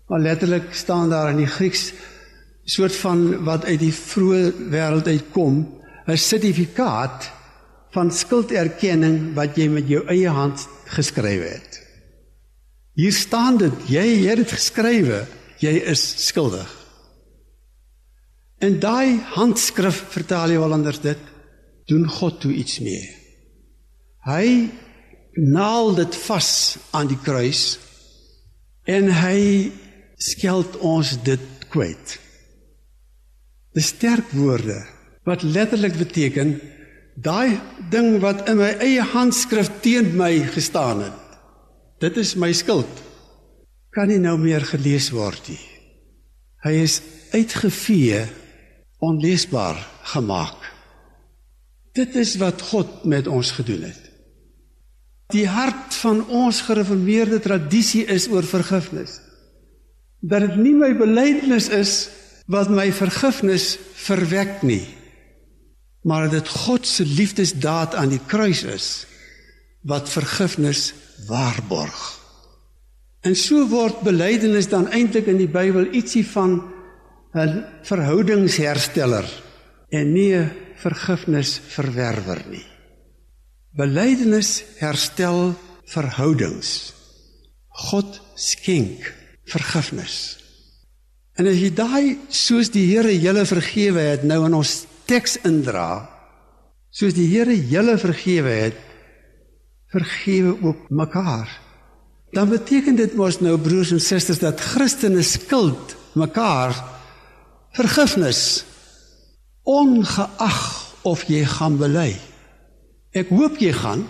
Maar 0.08 0.20
letterlik 0.20 0.74
staan 0.74 1.10
daar 1.10 1.30
in 1.30 1.38
die 1.38 1.48
Grieks 1.48 1.94
soort 2.64 2.96
van 2.96 3.44
wat 3.44 3.66
uit 3.66 3.80
die 3.80 3.94
vroeë 3.94 4.52
wêreld 4.70 5.08
uitkom, 5.08 5.80
'n 6.08 6.18
sertifikaat 6.18 7.32
van 7.92 8.12
skulderkenning 8.12 9.34
wat 9.34 9.56
jy 9.56 9.68
met 9.68 9.88
jou 9.88 10.08
eie 10.08 10.30
hand 10.30 10.68
geskryf 10.86 11.44
het. 11.44 11.81
Hier 13.02 13.14
staan 13.18 13.58
dit, 13.58 13.74
jy 13.90 14.06
het 14.28 14.44
dit 14.44 14.52
geskrywe, 14.54 15.24
jy 15.58 15.74
is 15.90 16.04
skuldig. 16.28 16.70
En 18.62 18.78
daai 18.78 19.18
handskrif 19.34 20.04
vertaal 20.14 20.54
jy 20.54 20.60
wel 20.62 20.76
anders 20.76 21.00
dit 21.02 21.22
doen 21.90 22.06
God 22.06 22.38
toe 22.44 22.52
iets 22.54 22.78
mee. 22.86 23.08
Hy 24.28 24.70
naal 25.34 25.96
dit 25.98 26.18
vas 26.28 26.52
aan 26.94 27.10
die 27.10 27.18
kruis 27.26 27.80
en 28.86 29.10
hy 29.24 29.72
skeld 30.22 30.78
ons 30.86 31.16
dit 31.26 31.48
kwyt. 31.74 32.20
Dis 33.74 33.90
sterk 33.96 34.30
woorde 34.38 34.78
wat 35.26 35.48
letterlik 35.48 35.98
beteken 35.98 36.60
daai 37.18 37.58
ding 37.90 38.20
wat 38.22 38.46
in 38.52 38.62
my 38.62 38.76
eie 38.84 39.10
handskrif 39.16 39.72
teen 39.82 40.14
my 40.22 40.36
gestaan 40.54 41.02
het. 41.08 41.21
Dit 42.02 42.18
is 42.18 42.34
my 42.36 42.50
skuld. 42.54 42.90
Kan 43.94 44.10
nie 44.10 44.22
nou 44.22 44.38
meer 44.42 44.64
gelees 44.66 45.12
word 45.14 45.52
nie. 45.52 45.62
Hy 46.66 46.74
is 46.82 47.02
uitgevee 47.34 48.24
onleesbaar 49.02 49.78
gemaak. 50.14 50.58
Dit 51.98 52.16
is 52.18 52.38
wat 52.42 52.62
God 52.72 53.04
met 53.10 53.28
ons 53.28 53.52
gedoen 53.58 53.86
het. 53.90 54.08
Die 55.32 55.46
hart 55.48 55.94
van 56.02 56.24
ons 56.28 56.62
gereformeerde 56.66 57.40
tradisie 57.44 58.06
is 58.10 58.28
oor 58.32 58.46
vergifnis. 58.48 59.20
Dat 60.22 60.46
dit 60.46 60.58
nie 60.62 60.74
my 60.78 60.92
belydenis 60.98 61.70
is 61.74 61.94
wat 62.52 62.72
my 62.74 62.90
vergifnis 62.94 63.76
verwek 64.08 64.62
nie, 64.66 64.84
maar 66.04 66.28
dat 66.28 66.42
dit 66.42 66.52
God 66.66 66.88
se 66.88 67.06
liefdesdaad 67.06 67.96
aan 67.96 68.12
die 68.12 68.22
kruis 68.28 68.64
is 68.68 68.90
wat 69.82 70.10
vergifnis 70.10 70.92
waarborg. 71.28 72.02
En 73.22 73.36
so 73.38 73.68
word 73.70 74.02
belydenis 74.06 74.70
dan 74.70 74.90
eintlik 74.90 75.30
in 75.30 75.38
die 75.42 75.50
Bybel 75.50 75.92
ietsie 75.94 76.26
van 76.26 76.62
'n 77.34 77.66
verhoudingshersteller 77.84 79.28
en 79.90 80.14
nie 80.14 80.34
'n 80.36 80.52
vergifnisverwerwer 80.76 82.42
nie. 82.50 82.66
Belydenis 83.72 84.64
herstel 84.78 85.56
verhoudings. 85.86 86.94
God 87.70 88.22
skenk 88.36 89.14
vergifnis. 89.46 90.38
En 91.40 91.48
as 91.48 91.58
jy 91.58 91.72
daai 91.74 92.18
soos 92.30 92.70
die 92.70 92.86
Here 92.92 93.14
julle 93.20 93.46
vergewe 93.46 94.00
het 94.00 94.24
nou 94.24 94.46
in 94.46 94.54
ons 94.54 94.86
teks 95.06 95.38
indra, 95.48 96.10
soos 96.92 97.14
die 97.14 97.28
Here 97.32 97.56
julle 97.56 97.98
vergewe 97.98 98.50
het, 98.50 98.91
vergewe 99.92 100.56
ook 100.64 100.90
mekaar. 100.90 101.60
Dan 102.32 102.50
beteken 102.50 102.96
dit 102.96 103.16
mos 103.20 103.40
nou 103.40 103.58
broers 103.60 103.92
en 103.92 104.00
susters 104.00 104.40
dat 104.40 104.60
Christene 104.60 105.22
skuld 105.22 105.96
mekaar 106.16 106.76
vergifnis 107.76 108.64
ongeag 109.68 110.62
of 111.08 111.24
jy 111.28 111.44
gaan 111.46 111.78
bely. 111.80 112.16
Ek 113.12 113.32
hoop 113.36 113.60
jy 113.60 113.74
gaan 113.76 114.08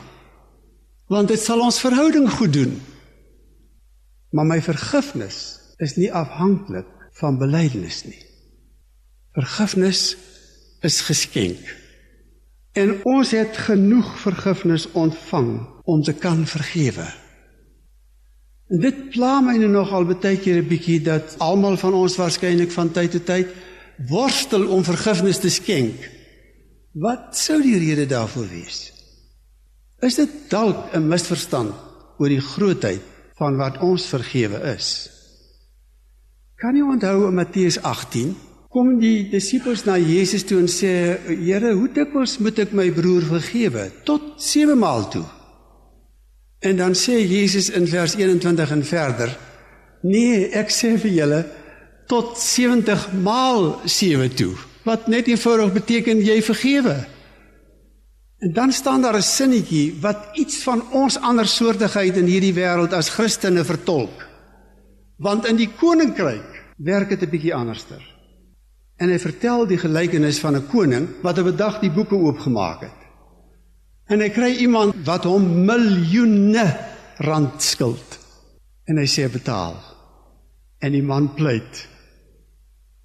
want 1.11 1.27
dit 1.27 1.41
sal 1.41 1.59
ons 1.59 1.81
verhouding 1.83 2.29
goed 2.31 2.53
doen. 2.55 2.77
Maar 4.31 4.47
my 4.47 4.61
vergifnis 4.63 5.59
is 5.83 5.97
nie 5.99 6.07
afhanklik 6.13 6.87
van 7.19 7.39
belydenis 7.41 8.05
nie. 8.07 8.21
Vergifnis 9.35 10.15
is 10.87 11.01
geskenk. 11.03 11.59
En 12.79 12.93
ons 13.03 13.33
het 13.35 13.57
genoeg 13.67 14.13
vergifnis 14.23 14.87
ontvang 14.95 15.51
om 15.83 16.03
te 16.03 16.13
kan 16.13 16.45
vergewe. 16.45 17.07
En 18.71 18.79
dit 18.79 18.99
pla 19.11 19.41
my 19.43 19.57
nou 19.59 19.69
nogal 19.71 20.05
baie 20.07 20.37
keer 20.37 20.61
'n 20.61 20.67
bietjie 20.67 21.01
dat 21.03 21.35
almal 21.39 21.77
van 21.77 21.93
ons 21.93 22.15
waarskynlik 22.15 22.71
van 22.71 22.91
tyd 22.91 23.11
tot 23.11 23.25
tyd 23.25 23.47
worstel 24.07 24.67
om 24.67 24.83
vergifnis 24.83 25.39
te 25.39 25.49
skenk. 25.49 26.09
Wat 26.93 27.37
sou 27.37 27.61
die 27.61 27.77
rede 27.77 28.05
daarvoor 28.05 28.47
wees? 28.47 28.91
Is 29.99 30.15
dit 30.15 30.29
dalk 30.49 30.93
'n 30.93 31.07
misverstand 31.07 31.73
oor 32.17 32.29
die 32.29 32.41
grootheid 32.41 33.01
van 33.37 33.57
wat 33.57 33.77
ons 33.79 34.05
vergewe 34.05 34.59
is? 34.75 35.09
Kan 36.55 36.75
jy 36.75 36.81
onthou 36.81 37.27
in 37.27 37.35
Matteus 37.35 37.81
18 37.81 38.35
kom 38.69 38.99
die 38.99 39.29
disippels 39.29 39.83
na 39.85 39.97
Jesus 39.97 40.43
toe 40.43 40.59
en 40.59 40.67
sê: 40.67 41.17
"Here, 41.27 41.73
hoe 41.73 41.89
dikwels 41.91 42.37
moet 42.37 42.59
ek 42.59 42.71
my 42.71 42.91
broer 42.91 43.21
vergewe? 43.21 43.91
Tot 44.03 44.21
7 44.37 44.77
maal 44.77 45.09
toe?" 45.09 45.40
En 46.61 46.77
dan 46.77 46.93
sê 46.93 47.17
Jesus 47.25 47.69
in 47.73 47.87
vers 47.87 48.15
21 48.15 48.71
en 48.71 48.83
verder: 48.85 49.37
Nee, 50.01 50.49
ek 50.53 50.69
sê 50.69 50.93
vir 51.01 51.13
julle 51.15 51.39
tot 52.09 52.37
70 52.37 53.07
maal 53.23 53.79
7 53.85 54.29
toe. 54.37 54.53
Wat 54.85 55.07
net 55.09 55.29
eenvoudig 55.29 55.73
beteken 55.73 56.21
jy 56.25 56.37
vergewe. 56.45 56.95
En 58.41 58.53
dan 58.53 58.71
staan 58.73 59.01
daar 59.01 59.17
'n 59.17 59.21
sinnetjie 59.21 59.97
wat 60.01 60.29
iets 60.33 60.63
van 60.63 60.91
ons 60.91 61.17
andersoortigheid 61.17 62.17
in 62.17 62.25
hierdie 62.25 62.53
wêreld 62.53 62.93
as 62.93 63.09
Christene 63.09 63.63
vertolk. 63.63 64.27
Want 65.17 65.45
in 65.45 65.55
die 65.55 65.69
koninkryk 65.69 66.73
werk 66.77 67.09
dit 67.09 67.21
'n 67.21 67.29
bietjie 67.29 67.55
anderster. 67.55 68.01
En 68.97 69.09
hy 69.09 69.19
vertel 69.19 69.67
die 69.67 69.77
gelykenis 69.77 70.39
van 70.39 70.55
'n 70.55 70.67
koning 70.67 71.07
wat 71.21 71.37
op 71.37 71.45
'n 71.45 71.55
dag 71.55 71.79
die 71.79 71.91
boeke 71.91 72.15
oopgemaak 72.15 72.81
het. 72.81 73.00
En 74.11 74.19
hy 74.19 74.27
kry 74.35 74.49
iemand 74.59 74.97
wat 75.07 75.23
hom 75.23 75.45
miljoene 75.63 76.65
rand 77.23 77.63
skuld. 77.63 78.17
En 78.91 78.99
hy 78.99 79.07
sê 79.07 79.29
betaal. 79.31 79.77
En 80.83 80.91
die 80.91 81.05
man 81.05 81.29
pleit. 81.37 81.85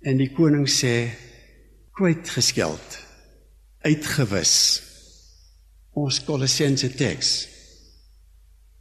En 0.03 0.19
die 0.19 0.33
koning 0.35 0.67
sê 0.67 0.97
kwyt 1.95 2.27
geskeld. 2.35 2.99
Uitgewis. 3.87 4.57
Ons 5.95 6.19
Kolossense 6.27 6.91
teks. 6.99 7.37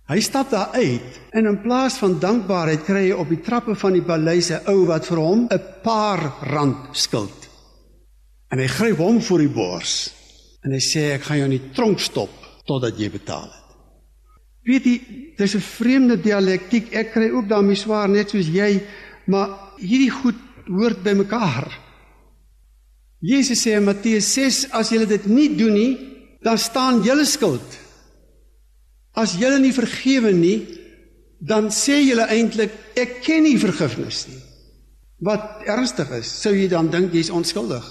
Hy 0.10 0.18
stap 0.22 0.50
daar 0.54 0.74
uit 0.78 1.22
en 1.38 1.48
in 1.50 1.62
plaas 1.62 1.96
van 2.02 2.20
dankbaarheid 2.22 2.84
kry 2.86 3.08
hy 3.08 3.16
op 3.18 3.30
die 3.30 3.42
trappe 3.46 3.74
van 3.78 3.96
die 3.98 4.06
paleis 4.06 4.52
'n 4.52 4.66
ou 4.70 4.86
wat 4.90 5.06
vir 5.06 5.18
hom 5.18 5.48
'n 5.50 5.62
paar 5.82 6.22
rand 6.54 6.98
skuld. 6.98 7.50
En 8.52 8.60
hy 8.60 8.68
gryp 8.68 8.98
hom 8.98 9.22
voor 9.22 9.40
die 9.40 9.50
bors 9.50 10.25
en 10.66 10.74
hy 10.74 10.82
sê 10.82 11.14
ek 11.16 11.28
gaan 11.28 11.44
jou 11.44 11.48
in 11.52 11.58
die 11.58 11.72
tronk 11.78 12.02
stop 12.02 12.34
totdat 12.66 12.98
jy 13.00 13.12
betaal 13.14 13.46
het. 13.46 13.64
Weet 14.66 14.86
jy, 14.90 14.98
dis 15.38 15.56
'n 15.56 15.62
vreemde 15.62 16.18
dialektiek. 16.18 16.92
Ek 16.94 17.14
kry 17.14 17.30
ook 17.30 17.48
daarmee 17.48 17.78
swaar 17.78 18.10
net 18.10 18.30
soos 18.30 18.48
jy, 18.50 18.82
maar 19.28 19.78
hierdie 19.78 20.10
goed 20.10 20.36
hoort 20.68 21.04
by 21.04 21.14
mekaar. 21.14 21.70
Jesus 23.22 23.62
sê 23.62 23.78
in 23.78 23.86
Matteus 23.86 24.34
6 24.34 24.72
as 24.72 24.90
julle 24.90 25.06
dit 25.06 25.26
nie 25.26 25.56
doen 25.56 25.74
nie, 25.74 25.98
dan 26.42 26.58
staan 26.58 27.04
julle 27.04 27.26
skuld 27.26 27.86
As 29.16 29.38
julle 29.40 29.62
nie 29.64 29.72
vergewe 29.72 30.34
nie, 30.36 30.60
dan 31.40 31.70
sê 31.72 32.02
julle 32.04 32.28
eintlik 32.32 32.74
ek 33.00 33.22
ken 33.24 33.46
nie 33.48 33.58
vergifnis 33.60 34.26
nie. 34.28 34.42
Wat 35.24 35.64
ernstig 35.72 36.12
is, 36.18 36.28
sou 36.28 36.52
jy 36.52 36.68
dan 36.72 36.90
dink 36.92 37.16
jy's 37.16 37.32
onskuldig. 37.32 37.86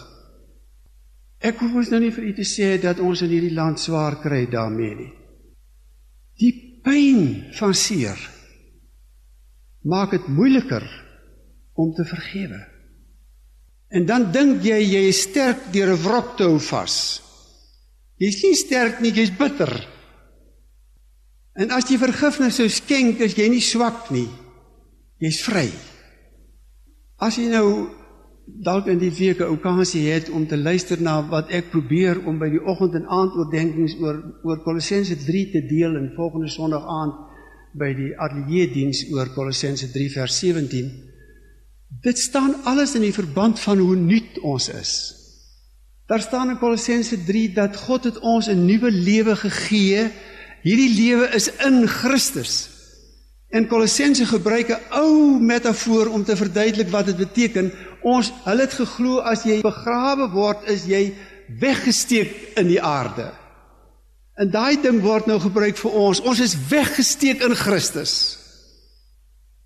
Ek 1.44 1.58
hoef 1.60 1.74
ons 1.82 1.90
nou 1.92 2.00
nie 2.00 2.12
vir 2.14 2.30
u 2.30 2.34
te 2.38 2.46
sê 2.48 2.74
dat 2.80 3.02
ons 3.04 3.20
in 3.24 3.32
hierdie 3.34 3.52
land 3.52 3.80
swaar 3.80 4.16
kry 4.22 4.46
daarmee 4.48 4.94
nie. 4.96 5.10
Die 6.40 6.54
pyn 6.84 7.52
van 7.58 7.74
seer 7.76 8.20
maak 9.84 10.14
dit 10.16 10.28
moeiliker 10.32 10.84
om 11.76 11.92
te 11.92 12.06
vergewe. 12.08 12.62
En 13.92 14.06
dan 14.08 14.30
dink 14.32 14.64
jy 14.64 14.78
jy 14.80 15.02
is 15.10 15.20
sterk 15.28 15.68
deur 15.72 15.92
'n 15.92 16.02
wrok 16.02 16.36
te 16.36 16.44
hou 16.48 16.58
vas. 16.58 17.20
Jy's 18.18 18.42
nie 18.42 18.54
sterk 18.56 19.00
nie, 19.00 19.12
jy's 19.12 19.30
bitter. 19.30 19.72
En 21.54 21.70
as 21.70 21.90
jy 21.90 21.98
vergifnis 21.98 22.56
sou 22.56 22.68
skenk, 22.68 23.20
is 23.20 23.36
jy 23.36 23.48
nie 23.48 23.60
swak 23.60 24.10
nie. 24.10 24.28
Jy's 25.20 25.42
vry. 25.42 25.70
As 27.18 27.36
jy 27.36 27.48
nou 27.48 27.90
dalk 28.44 28.86
in 28.86 28.98
die 28.98 29.12
week 29.12 29.40
'n 29.40 29.52
okasie 29.56 30.08
het 30.08 30.30
om 30.30 30.46
te 30.46 30.56
luister 30.56 31.00
na 31.00 31.28
wat 31.28 31.50
ek 31.50 31.70
probeer 31.70 32.24
om 32.26 32.38
by 32.38 32.48
die 32.50 32.64
oggend 32.64 32.94
en 32.94 33.06
aand 33.06 33.32
oordenkings 33.32 33.96
oor 34.00 34.40
oor 34.42 34.62
Kolossense 34.62 35.16
3 35.16 35.50
te 35.50 35.66
deel 35.66 35.96
en 35.96 36.12
volgende 36.16 36.48
Sondag 36.48 36.84
aand 36.86 37.14
by 37.72 37.94
die 37.94 38.12
ateljee 38.18 38.70
diens 38.72 39.04
oor 39.12 39.28
Kolossense 39.34 39.90
3 39.90 40.10
vers 40.10 40.38
17. 40.38 40.92
Dit 42.02 42.18
staan 42.18 42.54
alles 42.64 42.94
in 42.94 43.02
die 43.02 43.12
verband 43.12 43.60
van 43.60 43.78
hoe 43.78 43.96
nuut 43.96 44.38
ons 44.42 44.68
is. 44.68 45.14
Daar 46.06 46.20
staan 46.20 46.50
in 46.50 46.58
Kolossense 46.58 47.24
3 47.24 47.52
dat 47.52 47.76
God 47.76 48.04
het 48.04 48.18
ons 48.18 48.48
'n 48.48 48.66
nuwe 48.66 48.90
lewe 48.90 49.36
gegee 49.36 50.10
Hierdie 50.64 50.94
lewe 50.96 51.26
is 51.36 51.50
in 51.60 51.84
Christus. 51.84 52.70
En 53.52 53.68
Kolossense 53.68 54.24
gebruik 54.26 54.72
'n 54.72 54.80
ou 54.96 55.38
metafoor 55.40 56.08
om 56.08 56.24
te 56.24 56.36
verduidelik 56.36 56.88
wat 56.88 57.06
dit 57.06 57.16
beteken. 57.16 57.72
Ons 58.04 58.30
hulle 58.44 58.66
het 58.66 58.76
geglo 58.76 59.22
as 59.24 59.46
jy 59.48 59.62
begrawe 59.64 60.28
word, 60.32 60.66
is 60.68 60.84
jy 60.88 61.14
weggesteek 61.60 62.58
in 62.60 62.68
die 62.68 62.80
aarde. 62.82 63.30
En 64.40 64.50
daai 64.50 64.76
ding 64.82 65.00
word 65.04 65.28
nou 65.30 65.38
gebruik 65.40 65.78
vir 65.78 65.94
ons. 65.96 66.20
Ons 66.20 66.42
is 66.42 66.56
weggesteek 66.70 67.44
in 67.46 67.54
Christus. 67.56 68.14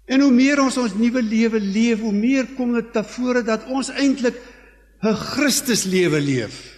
En 0.09 0.22
hoe 0.24 0.33
meer 0.33 0.61
ons 0.62 0.77
ons 0.81 0.94
nuwe 0.96 1.22
lewe 1.24 1.61
leef, 1.61 2.01
hoe 2.01 2.14
meer 2.14 2.48
kom 2.57 2.72
dit 2.77 2.92
tevore 2.92 3.42
dat 3.44 3.66
ons 3.68 3.90
eintlik 3.90 4.37
'n 5.03 5.14
Christus 5.14 5.85
lewe 5.85 6.20
leef. 6.20 6.74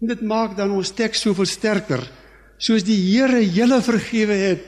En 0.00 0.08
dit 0.08 0.20
maak 0.22 0.56
dan 0.56 0.70
ons 0.70 0.90
teks 0.90 1.20
soveel 1.20 1.46
sterker 1.46 2.02
soos 2.58 2.84
die 2.84 2.96
Here 2.96 3.40
julle 3.40 3.80
vergewe 3.82 4.32
het. 4.32 4.64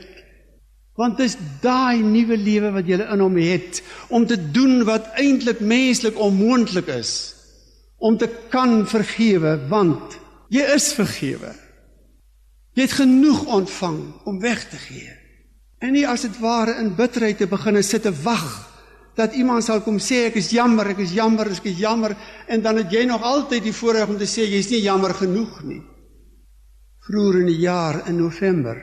Want 0.98 1.16
dis 1.16 1.36
daai 1.62 2.02
nuwe 2.04 2.36
lewe 2.36 2.72
wat 2.74 2.88
julle 2.88 3.06
in 3.14 3.22
hom 3.24 3.36
het 3.40 3.80
om 4.12 4.26
te 4.28 4.36
doen 4.36 4.82
wat 4.84 5.14
eintlik 5.20 5.60
menslik 5.60 6.18
onmoontlik 6.20 6.90
is 6.92 7.12
om 7.96 8.18
te 8.18 8.28
kan 8.52 8.82
vergewe 8.86 9.56
want 9.70 10.18
jy 10.52 10.66
is 10.74 10.90
vergewe. 10.92 11.54
Jy 12.76 12.84
het 12.84 12.98
genoeg 12.98 13.44
ontvang 13.46 14.00
om 14.28 14.40
weg 14.40 14.66
te 14.68 14.80
gee. 14.80 15.12
En 15.80 15.94
nie 15.96 16.04
as 16.08 16.26
dit 16.26 16.36
ware 16.40 16.76
in 16.80 16.94
bitterheid 16.96 17.40
te 17.40 17.48
begin 17.48 17.80
sit 17.82 18.04
te 18.04 18.12
wag 18.24 18.50
dat 19.16 19.34
iemand 19.36 19.64
sal 19.64 19.82
kom 19.84 19.98
sê 20.00 20.26
ek 20.28 20.38
is 20.40 20.52
jammer, 20.54 20.92
ek 20.94 21.02
is 21.04 21.12
jammer, 21.12 21.50
ek 21.52 21.66
is 21.68 21.80
jammer 21.80 22.14
en 22.48 22.62
dan 22.64 22.80
het 22.80 22.92
jy 22.92 23.04
nog 23.08 23.22
altyd 23.22 23.64
die 23.66 23.76
voorreg 23.76 24.08
om 24.08 24.18
te 24.20 24.28
sê 24.28 24.46
jy's 24.48 24.70
nie 24.72 24.84
jammer 24.84 25.12
genoeg 25.14 25.58
nie 25.68 25.82
vroeër 27.02 27.40
in 27.42 27.50
die 27.50 27.60
jaar 27.64 28.02
in 28.08 28.20
November 28.20 28.78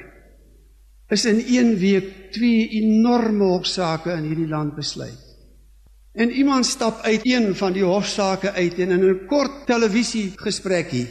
is 1.09 1.25
in 1.25 1.43
een 1.47 1.77
week 1.77 2.31
twee 2.31 2.67
enorme 2.81 3.43
hofsaake 3.43 4.11
in 4.11 4.27
hierdie 4.29 4.47
land 4.47 4.75
besluit. 4.75 5.25
En 6.13 6.31
iemand 6.31 6.65
stap 6.65 7.01
uit 7.01 7.21
een 7.23 7.55
van 7.55 7.73
die 7.73 7.83
hofsaake 7.83 8.51
uit 8.51 8.79
en 8.79 8.89
in 8.89 9.09
'n 9.09 9.25
kort 9.25 9.65
televisiegesprekkie 9.65 11.07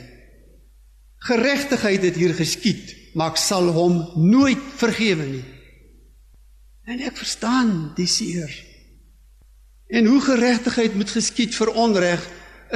geregtigheid 1.18 2.02
het 2.02 2.16
hier 2.16 2.34
geskied, 2.34 2.94
maar 3.14 3.34
ek 3.34 3.40
sal 3.42 3.70
hom 3.74 4.00
nooit 4.30 4.62
vergewe 4.78 5.26
nie. 5.26 5.44
En 6.88 7.02
ek 7.04 7.18
verstaan 7.18 7.92
die 7.98 8.08
seer. 8.08 8.52
En 9.88 10.06
hoe 10.06 10.20
geregtigheid 10.20 10.94
moet 10.94 11.10
geskied 11.10 11.56
vir 11.56 11.72
onreg 11.74 12.22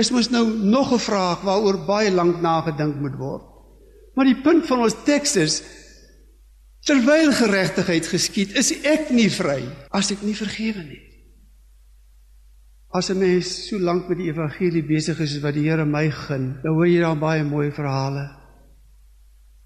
is 0.01 0.11
mos 0.11 0.31
nou 0.33 0.47
nog 0.49 0.93
'n 0.93 0.99
vraag 0.99 1.41
waaroor 1.45 1.85
baie 1.87 2.11
lank 2.11 2.41
nagedink 2.41 2.97
moet 2.97 3.17
word. 3.17 3.45
Maar 4.15 4.25
die 4.25 4.41
punt 4.41 4.67
van 4.67 4.81
ons 4.81 4.97
teks 5.05 5.37
is 5.37 5.63
terwyl 6.87 7.33
geregtigheid 7.33 8.07
geskied, 8.11 8.57
is 8.59 8.73
ek 8.83 9.11
nie 9.15 9.31
vry 9.31 9.63
as 9.95 10.11
ek 10.11 10.23
nie 10.27 10.35
vergewe 10.35 10.83
nie. 10.83 11.03
As 12.93 13.09
'n 13.11 13.19
mens 13.19 13.69
so 13.69 13.79
lank 13.79 14.09
met 14.09 14.19
die 14.19 14.29
evangelie 14.29 14.83
besig 14.83 15.21
is 15.21 15.41
wat 15.41 15.55
die 15.55 15.69
Here 15.69 15.85
my 15.85 16.11
gun, 16.11 16.61
dan 16.63 16.75
hoor 16.75 16.87
jy 16.87 17.01
daar 17.01 17.17
baie 17.17 17.45
mooi 17.45 17.71
verhale. 17.71 18.43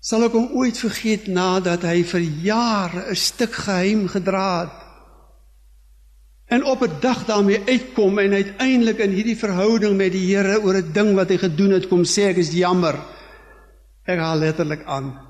Sal 0.00 0.22
ek 0.22 0.32
hom 0.32 0.52
ooit 0.54 0.78
vergeet 0.78 1.26
nadat 1.26 1.82
hy 1.82 2.04
vir 2.04 2.20
jare 2.20 3.10
'n 3.10 3.16
stuk 3.16 3.52
geheim 3.52 4.06
gedra 4.08 4.60
het? 4.60 4.86
En 6.48 6.64
op 6.64 6.82
'n 6.82 7.00
dag 7.00 7.24
daarmee 7.26 7.64
uitkom 7.66 8.18
en 8.18 8.32
uiteindelik 8.32 8.98
in 8.98 9.10
hierdie 9.10 9.36
verhouding 9.36 9.96
met 9.96 10.12
die 10.12 10.36
Here 10.36 10.62
oor 10.62 10.76
'n 10.76 10.92
ding 10.92 11.14
wat 11.14 11.28
hy 11.28 11.38
gedoen 11.38 11.70
het 11.70 11.88
kom 11.88 12.04
sê 12.04 12.30
ek 12.30 12.36
is 12.36 12.52
jammer. 12.52 12.94
Ek 14.06 14.18
haal 14.18 14.38
letterlik 14.38 14.84
aan. 14.84 15.25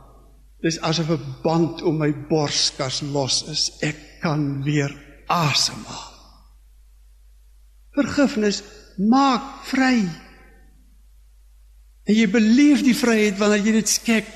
Dis 0.65 0.81
asof 0.81 1.11
'n 1.11 1.37
band 1.43 1.83
om 1.83 1.99
my 1.99 2.13
borskas 2.29 3.01
los 3.01 3.45
is. 3.49 3.71
Ek 3.81 4.21
kan 4.21 4.63
weer 4.63 4.93
asemhaal. 5.27 6.15
Vergifnis 7.97 8.63
maak 8.97 9.65
vry. 9.71 10.05
En 12.07 12.15
jy 12.15 12.27
beleef 12.31 12.83
die 12.87 12.97
vryheid 12.97 13.39
wanneer 13.39 13.65
jy 13.67 13.73
dit 13.73 13.89
skep. 13.89 14.27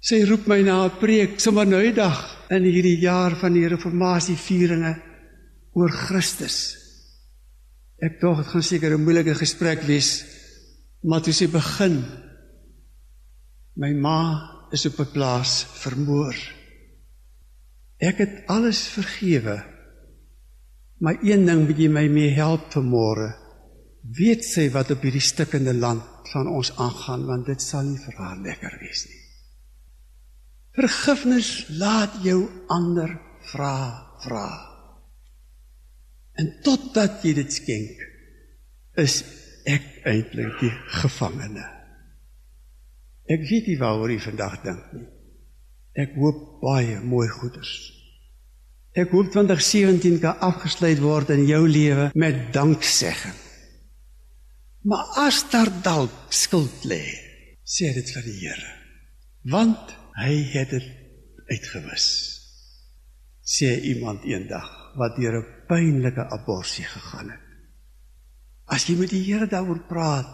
Sy 0.00 0.24
roep 0.24 0.46
my 0.46 0.60
na 0.62 0.84
'n 0.84 0.98
preek 0.98 1.40
sommer 1.40 1.66
nou 1.66 1.82
die 1.82 1.94
dag 1.94 2.48
in 2.50 2.62
hierdie 2.62 3.00
jaar 3.00 3.34
van 3.36 3.52
die 3.52 3.68
reformatie 3.68 4.36
vieringe 4.36 4.96
oor 5.74 5.90
Christus. 5.90 6.76
Ek 8.02 8.20
dink 8.20 8.36
dit 8.36 8.46
gaan 8.46 8.62
seker 8.62 8.92
'n 8.92 9.04
moeilike 9.04 9.34
gesprek 9.34 9.82
wees, 9.82 10.24
maar 11.02 11.22
toe 11.22 11.32
sy 11.32 11.46
begin 11.46 12.04
My 13.76 13.92
ma 13.92 14.20
is 14.72 14.86
op 14.86 14.98
'n 15.00 15.12
plaas 15.12 15.66
vermoor. 15.84 16.36
Ek 17.98 18.18
het 18.18 18.46
alles 18.46 18.88
vergewe. 18.88 19.64
Maar 20.98 21.16
een 21.22 21.46
ding 21.46 21.66
moet 21.66 21.78
jy 21.78 21.88
my 21.88 22.08
mee 22.08 22.30
help 22.30 22.72
vanmôre. 22.72 23.36
Weet 24.02 24.44
sy 24.44 24.70
wat 24.70 24.90
op 24.90 25.02
hierdie 25.02 25.20
stikkende 25.20 25.74
land 25.74 26.02
van 26.32 26.48
ons 26.48 26.72
aangaan 26.76 27.26
want 27.26 27.46
dit 27.46 27.62
sal 27.62 27.82
nie 27.82 27.98
vir 27.98 28.14
haar 28.14 28.38
lekker 28.38 28.78
wees 28.80 29.06
nie. 29.08 29.22
Vergifnis 30.72 31.68
laat 31.68 32.22
jou 32.22 32.48
ander 32.68 33.20
vra 33.52 34.06
vra. 34.24 34.48
En 36.36 36.50
totdat 36.62 37.22
jy 37.24 37.32
dit 37.34 37.52
skenk, 37.52 38.02
is 38.96 39.24
ek 39.64 39.86
eintlik 40.04 40.60
die 40.60 40.72
gevangene. 41.00 41.75
Ek 43.26 43.42
weet 43.48 43.66
nie 43.66 43.78
waaroor 43.78 44.12
u 44.14 44.18
vandag 44.22 44.60
dink 44.62 44.92
nie. 44.94 45.06
Ek 45.96 46.14
hoop 46.20 46.60
baie 46.62 47.00
mooi 47.02 47.26
goeders. 47.32 47.72
Ek 48.96 49.10
hoop 49.12 49.32
2017 49.32 50.20
kan 50.22 50.38
afgesluit 50.44 51.00
word 51.02 51.32
in 51.34 51.44
jou 51.48 51.64
lewe 51.68 52.10
met 52.14 52.38
danksegging. 52.54 53.34
Maar 54.86 55.10
as 55.26 55.42
daar 55.50 55.72
dalk 55.82 56.14
skuld 56.30 56.86
lê, 56.86 57.02
sê 57.66 57.90
dit 57.96 58.12
vir 58.14 58.24
die 58.28 58.38
Here. 58.44 58.70
Want 59.50 59.92
hy 60.20 60.36
het 60.52 60.70
dit 60.70 60.86
uitgewis. 61.50 62.06
Sê 63.42 63.74
iemand 63.90 64.24
eendag 64.24 64.70
wat 64.96 65.18
deur 65.18 65.40
'n 65.40 65.66
pynlike 65.68 66.24
abortus 66.30 66.86
gegaan 66.86 67.30
het. 67.30 67.44
As 68.66 68.86
jy 68.86 68.96
met 68.96 69.10
die 69.10 69.22
Here 69.22 69.46
daaroor 69.46 69.86
praat, 69.88 70.30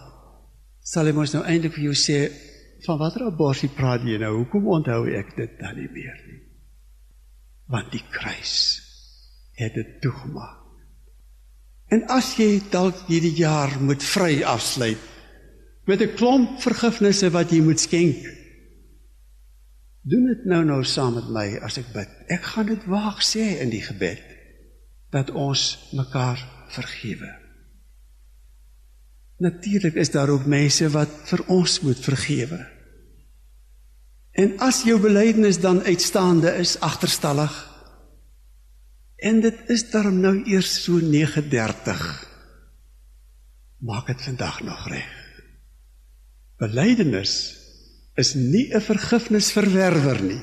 sal 0.81 1.07
hy 1.07 1.13
mos 1.13 1.33
nou 1.33 1.45
eintlik 1.45 1.75
vir 1.75 1.85
jou 1.85 1.95
sê 1.95 2.19
van 2.87 2.99
watter 2.99 3.27
abortus 3.27 3.71
praat 3.77 4.03
jy 4.07 4.19
nou? 4.19 4.33
Hoekom 4.43 4.67
onthou 4.79 5.07
ek 5.11 5.37
dit 5.37 5.59
dan 5.61 5.77
nie 5.79 5.89
meer 5.93 6.19
nie? 6.27 6.41
Want 7.71 7.93
die 7.93 8.05
kruis 8.11 8.57
het 9.59 9.75
dit 9.75 10.01
toegemaak. 10.03 10.59
En 11.93 12.07
as 12.09 12.31
jy 12.41 12.61
dalk 12.73 13.05
hierdie 13.09 13.35
jaar 13.37 13.75
moet 13.81 14.03
vry 14.03 14.43
afsluit 14.49 15.11
met 15.85 16.01
'n 16.01 16.15
klomp 16.15 16.61
vergifnisse 16.63 17.31
wat 17.31 17.51
jy 17.51 17.61
moet 17.61 17.81
skenk, 17.81 18.23
doen 20.03 20.27
dit 20.27 20.45
nou 20.45 20.65
nou 20.65 20.85
saam 20.85 21.15
met 21.15 21.29
my 21.29 21.59
as 21.63 21.79
ek 21.79 21.93
bid. 21.93 22.09
Ek 22.29 22.43
gaan 22.43 22.67
dit 22.67 22.85
waag 22.87 23.23
sê 23.23 23.61
in 23.61 23.71
die 23.71 23.83
gebed 23.83 24.23
dat 25.11 25.31
ons 25.31 25.91
mekaar 25.93 26.41
vergewe. 26.69 27.42
Natuurlik 29.43 29.95
is 29.99 30.11
daar 30.15 30.31
ook 30.31 30.47
mense 30.47 30.87
wat 30.95 31.11
vir 31.31 31.43
ons 31.51 31.81
moet 31.83 31.99
vergewe. 31.99 32.61
En 34.39 34.55
as 34.63 34.83
jou 34.87 35.01
belydenis 35.03 35.59
dan 35.61 35.83
uitstaande 35.83 36.55
is 36.63 36.79
agterstallig 36.81 37.55
en 39.23 39.41
dit 39.43 39.71
is 39.71 39.85
darm 39.91 40.21
nou 40.23 40.37
eers 40.51 40.71
so 40.85 40.99
39 41.03 42.05
maak 43.83 44.07
dit 44.07 44.23
vandag 44.23 44.61
nog 44.63 44.87
reg. 44.89 45.11
Belydenis 46.63 47.35
is 48.15 48.35
nie 48.35 48.71
'n 48.75 48.81
vergifnisverwerwer 48.81 50.23
nie. 50.23 50.43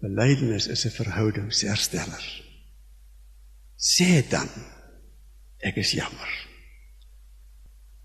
Belydenis 0.00 0.66
is 0.66 0.84
'n 0.86 0.90
verhoudingshersteller. 0.90 2.24
Sê 3.78 4.28
dan 4.28 4.48
ek 5.58 5.76
is 5.76 5.90
jammer. 5.90 6.53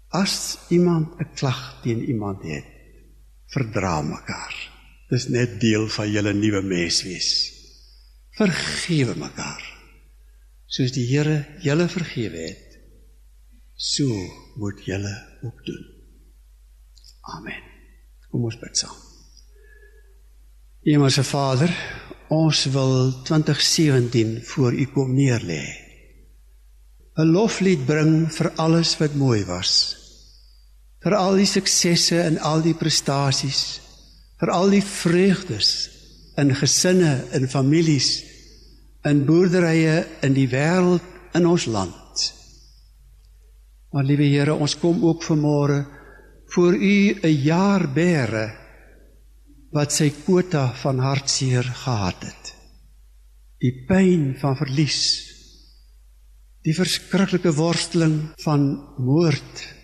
As 0.09 0.57
iemand 0.69 1.21
'n 1.21 1.33
klag 1.37 1.81
teen 1.81 2.01
iemand 2.09 2.41
het, 2.41 2.65
verdra 3.45 4.01
mekaar. 4.01 4.55
Dis 5.09 5.27
net 5.27 5.59
deel 5.61 5.87
van 5.87 6.11
julle 6.11 6.33
nuwe 6.33 6.61
menswees. 6.61 7.53
Vergewe 8.31 9.15
mekaar. 9.15 9.63
Soos 10.65 10.91
die 10.91 11.05
Here 11.05 11.45
julle 11.61 11.87
vergewe 11.87 12.37
het, 12.37 12.79
so 13.75 14.05
moet 14.55 14.85
julle 14.85 15.13
ook 15.41 15.65
doen. 15.65 15.85
Amen. 17.21 17.61
Kom 18.29 18.43
ons 18.43 18.59
bid 18.59 18.77
saam. 18.77 18.97
Hemelse 20.81 21.23
Vader, 21.23 21.69
ons 22.29 22.65
wil 22.65 23.23
2017 23.23 24.41
voor 24.43 24.73
U 24.73 24.85
kom 24.85 25.13
neerlê. 25.13 25.65
'n 27.17 27.31
Loflied 27.31 27.85
bring 27.85 28.31
vir 28.31 28.51
alles 28.55 28.97
wat 28.97 29.13
mooi 29.13 29.45
was 29.45 29.98
vir 31.03 31.15
al 31.15 31.39
die 31.39 31.47
suksesse 31.47 32.19
en 32.25 32.39
al 32.43 32.63
die 32.65 32.75
prestasies, 32.75 33.79
vir 34.39 34.51
al 34.51 34.73
die 34.73 34.83
vreugdes 34.83 35.69
in 36.39 36.51
gesinne, 36.55 37.13
in 37.35 37.47
families, 37.51 38.23
in 39.07 39.23
boerderye 39.27 40.03
in 40.25 40.35
die 40.35 40.47
wêreld 40.51 41.03
in 41.35 41.47
ons 41.47 41.67
land. 41.71 42.25
Maar 43.93 44.05
liewe 44.05 44.27
Here, 44.29 44.53
ons 44.53 44.75
kom 44.77 45.01
ook 45.07 45.23
vanmôre 45.25 45.79
voor 46.53 46.75
U 46.75 47.19
'n 47.23 47.41
jaar 47.43 47.87
bære 47.87 48.45
wat 49.71 49.91
sy 49.93 50.09
kwota 50.09 50.73
van 50.81 50.99
hartseer 50.99 51.63
gehad 51.63 52.23
het. 52.23 52.53
Die 53.59 53.85
pyn 53.87 54.35
van 54.39 54.55
verlies, 54.57 55.01
die 56.63 56.73
verskriklike 56.73 57.53
worsteling 57.53 58.33
van 58.43 58.61
moord 58.97 59.78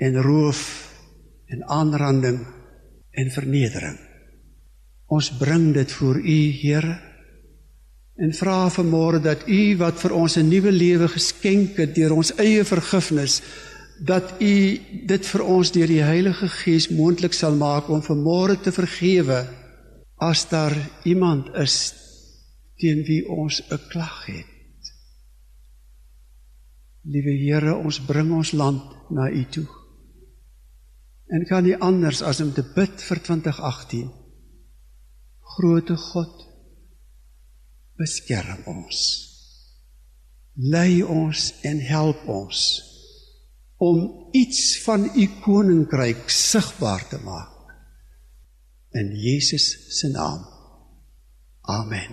en 0.00 0.16
roof 0.22 0.60
en 1.46 1.64
aanranding 1.68 2.40
en 3.10 3.30
vernedering. 3.30 3.98
Ons 5.06 5.30
bring 5.36 5.72
dit 5.74 5.92
voor 5.92 6.20
U, 6.22 6.38
Here, 6.62 6.94
en 8.20 8.32
vra 8.36 8.68
vanmôre 8.72 9.20
dat 9.24 9.46
U 9.48 9.60
wat 9.80 10.00
vir 10.00 10.12
ons 10.16 10.36
'n 10.36 10.48
nuwe 10.48 10.72
lewe 10.72 11.08
geskenk 11.08 11.76
het 11.76 11.94
deur 11.94 12.12
ons 12.12 12.32
eie 12.36 12.64
vergifnis, 12.64 13.42
dat 14.00 14.40
U 14.40 14.80
dit 15.06 15.26
vir 15.26 15.42
ons 15.42 15.72
deur 15.72 15.86
die 15.86 16.02
Heilige 16.02 16.48
Gees 16.48 16.88
moontlik 16.88 17.32
sal 17.32 17.56
maak 17.56 17.88
om 17.88 18.02
vanmôre 18.02 18.60
te 18.60 18.72
vergewe 18.72 19.46
as 20.16 20.48
daar 20.48 20.76
iemand 21.04 21.54
is 21.54 21.94
teen 22.76 23.04
wie 23.04 23.28
ons 23.28 23.62
'n 23.70 23.80
klag 23.88 24.26
het. 24.26 24.46
Liewe 27.04 27.36
Here, 27.36 27.74
ons 27.74 28.00
bring 28.00 28.32
ons 28.32 28.52
land 28.52 28.82
na 29.10 29.30
U 29.30 29.44
toe 29.50 29.79
en 31.30 31.46
kan 31.46 31.64
nie 31.64 31.76
anders 31.78 32.22
as 32.26 32.40
om 32.42 32.52
te 32.54 32.64
bid 32.74 33.02
vir 33.06 33.22
2018. 33.26 34.10
Grote 35.56 35.96
God, 35.96 36.46
beskerm 37.98 38.64
ons. 38.70 39.00
Lei 40.54 41.02
ons 41.02 41.50
en 41.66 41.82
help 41.90 42.26
ons 42.28 42.62
om 43.80 44.00
iets 44.36 44.82
van 44.84 45.06
u 45.16 45.26
koninkryk 45.40 46.28
sigbaar 46.28 47.06
te 47.08 47.20
maak. 47.24 47.70
In 48.92 49.14
Jesus 49.16 49.70
se 49.96 50.10
naam. 50.12 50.42
Amen. 51.60 52.12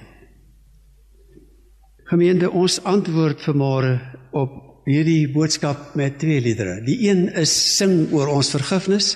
Gemeente, 2.07 2.47
ons 2.51 2.77
antwoord 2.87 3.41
vanmôre 3.43 3.97
op 4.31 4.66
hierdie 4.87 5.27
boodskap 5.31 5.95
met 5.99 6.19
twee 6.21 6.41
liedere. 6.41 6.79
Die 6.85 7.09
een 7.09 7.27
is 7.35 7.51
sing 7.75 8.07
oor 8.15 8.31
ons 8.31 8.53
vergifnis, 8.55 9.15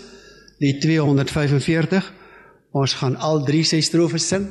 die 0.59 0.75
245. 0.83 2.09
Ons 2.75 2.95
gaan 2.99 3.15
al 3.19 3.43
drie 3.47 3.63
sy 3.67 3.81
strofes 3.83 4.27
sing 4.31 4.49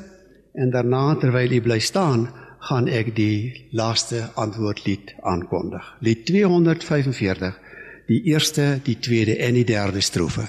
en 0.56 0.72
daarna 0.72 1.14
terwyl 1.20 1.52
jy 1.52 1.61
bly 1.64 1.78
staan, 1.85 2.28
gaan 2.61 2.88
ek 2.92 3.14
die 3.16 3.68
laaste 3.76 4.26
antwoordlied 4.40 5.14
aankondig. 5.24 5.85
Lied 6.04 6.26
245, 6.28 7.54
die 8.11 8.20
eerste, 8.33 8.74
die 8.85 8.98
tweede 9.00 9.38
en 9.40 9.56
die 9.56 9.64
derde 9.64 10.02
strofe. 10.04 10.48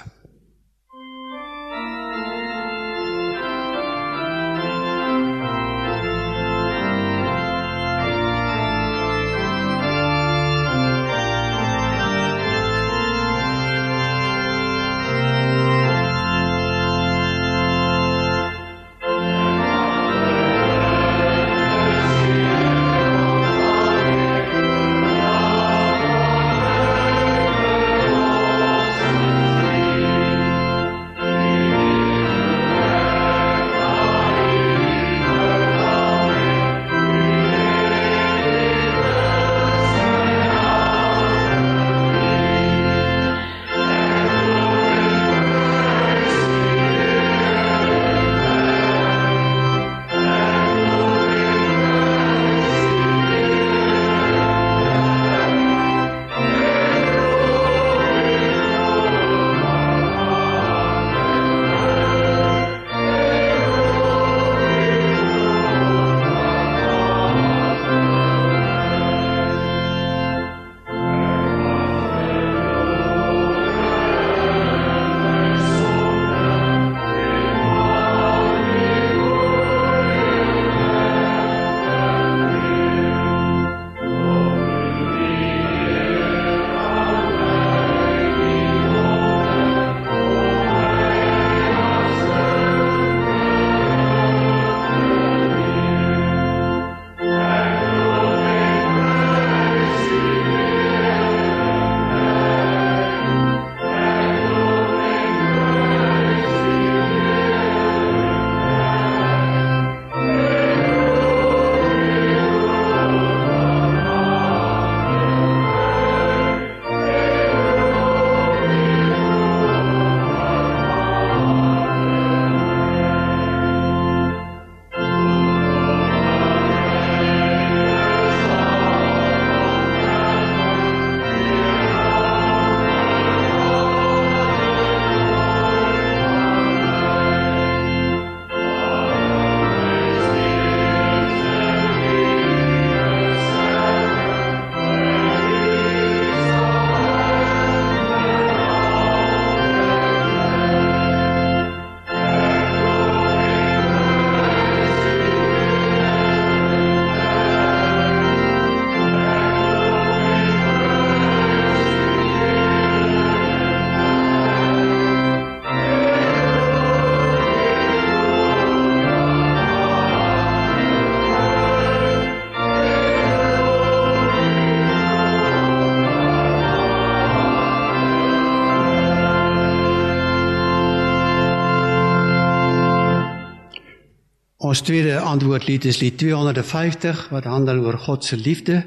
Ons 184.72 184.86
tweede 184.88 185.18
antwoordlied 185.20 185.84
is 185.86 185.98
lied 186.00 186.16
250 186.18 187.26
wat 187.34 187.44
handel 187.44 187.82
oor 187.84 187.98
God 188.00 188.24
se 188.24 188.38
liefde. 188.40 188.78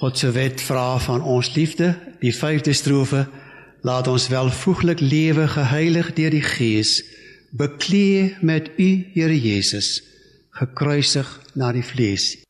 God 0.00 0.16
se 0.16 0.30
wet 0.32 0.62
vra 0.64 0.96
van 1.04 1.20
ons 1.20 1.50
liefde. 1.52 1.90
Die 2.22 2.32
vyfde 2.32 2.72
strofe 2.72 3.26
laat 3.84 4.08
ons 4.08 4.30
welvoeglik 4.32 5.04
lewe 5.04 5.44
geheilig 5.52 6.14
deur 6.16 6.32
die 6.32 6.44
Gees, 6.54 7.02
beklee 7.52 8.38
met 8.40 8.72
U 8.80 8.88
Here 9.12 9.36
Jesus, 9.36 10.00
gekruisig 10.56 11.28
na 11.52 11.74
die 11.76 11.84
vlees. 11.84 12.47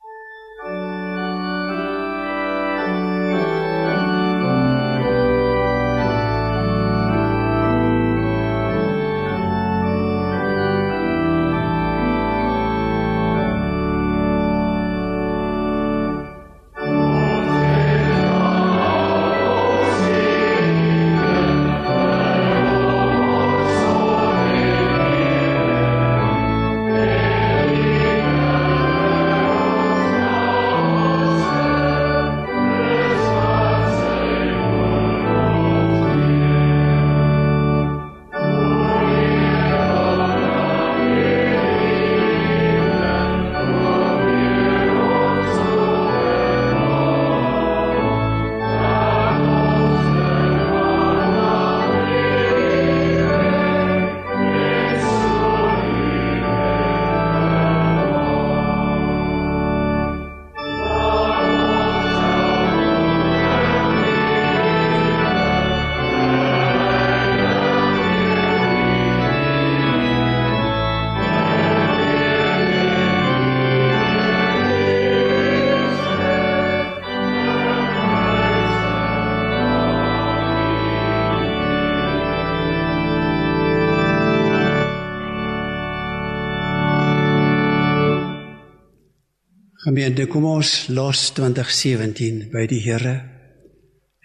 Gemeente, 89.89 90.27
kom 90.29 90.45
ons 90.45 90.71
los 90.93 91.21
2017 91.33 92.51
by 92.53 92.67
die 92.69 92.83
Here 92.85 93.15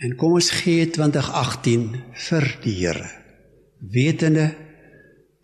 en 0.04 0.16
kom 0.20 0.34
ons 0.36 0.50
gee 0.52 0.90
2018 0.92 1.86
vir 2.26 2.48
die 2.66 2.74
Here. 2.82 3.06
Wetende 3.94 4.50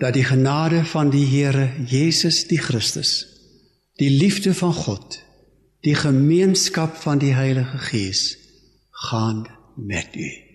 dat 0.04 0.18
die 0.18 0.26
genade 0.28 0.82
van 0.92 1.14
die 1.14 1.24
Here 1.24 1.70
Jesus 1.88 2.42
die 2.52 2.60
Christus, 2.60 3.14
die 3.96 4.12
liefde 4.12 4.52
van 4.60 4.76
God, 4.76 5.22
die 5.88 5.96
gemeenskap 5.96 7.00
van 7.00 7.24
die 7.24 7.32
Heilige 7.40 7.80
Gees 7.88 8.26
gaan 9.08 9.46
met 9.78 10.20
u. 10.20 10.49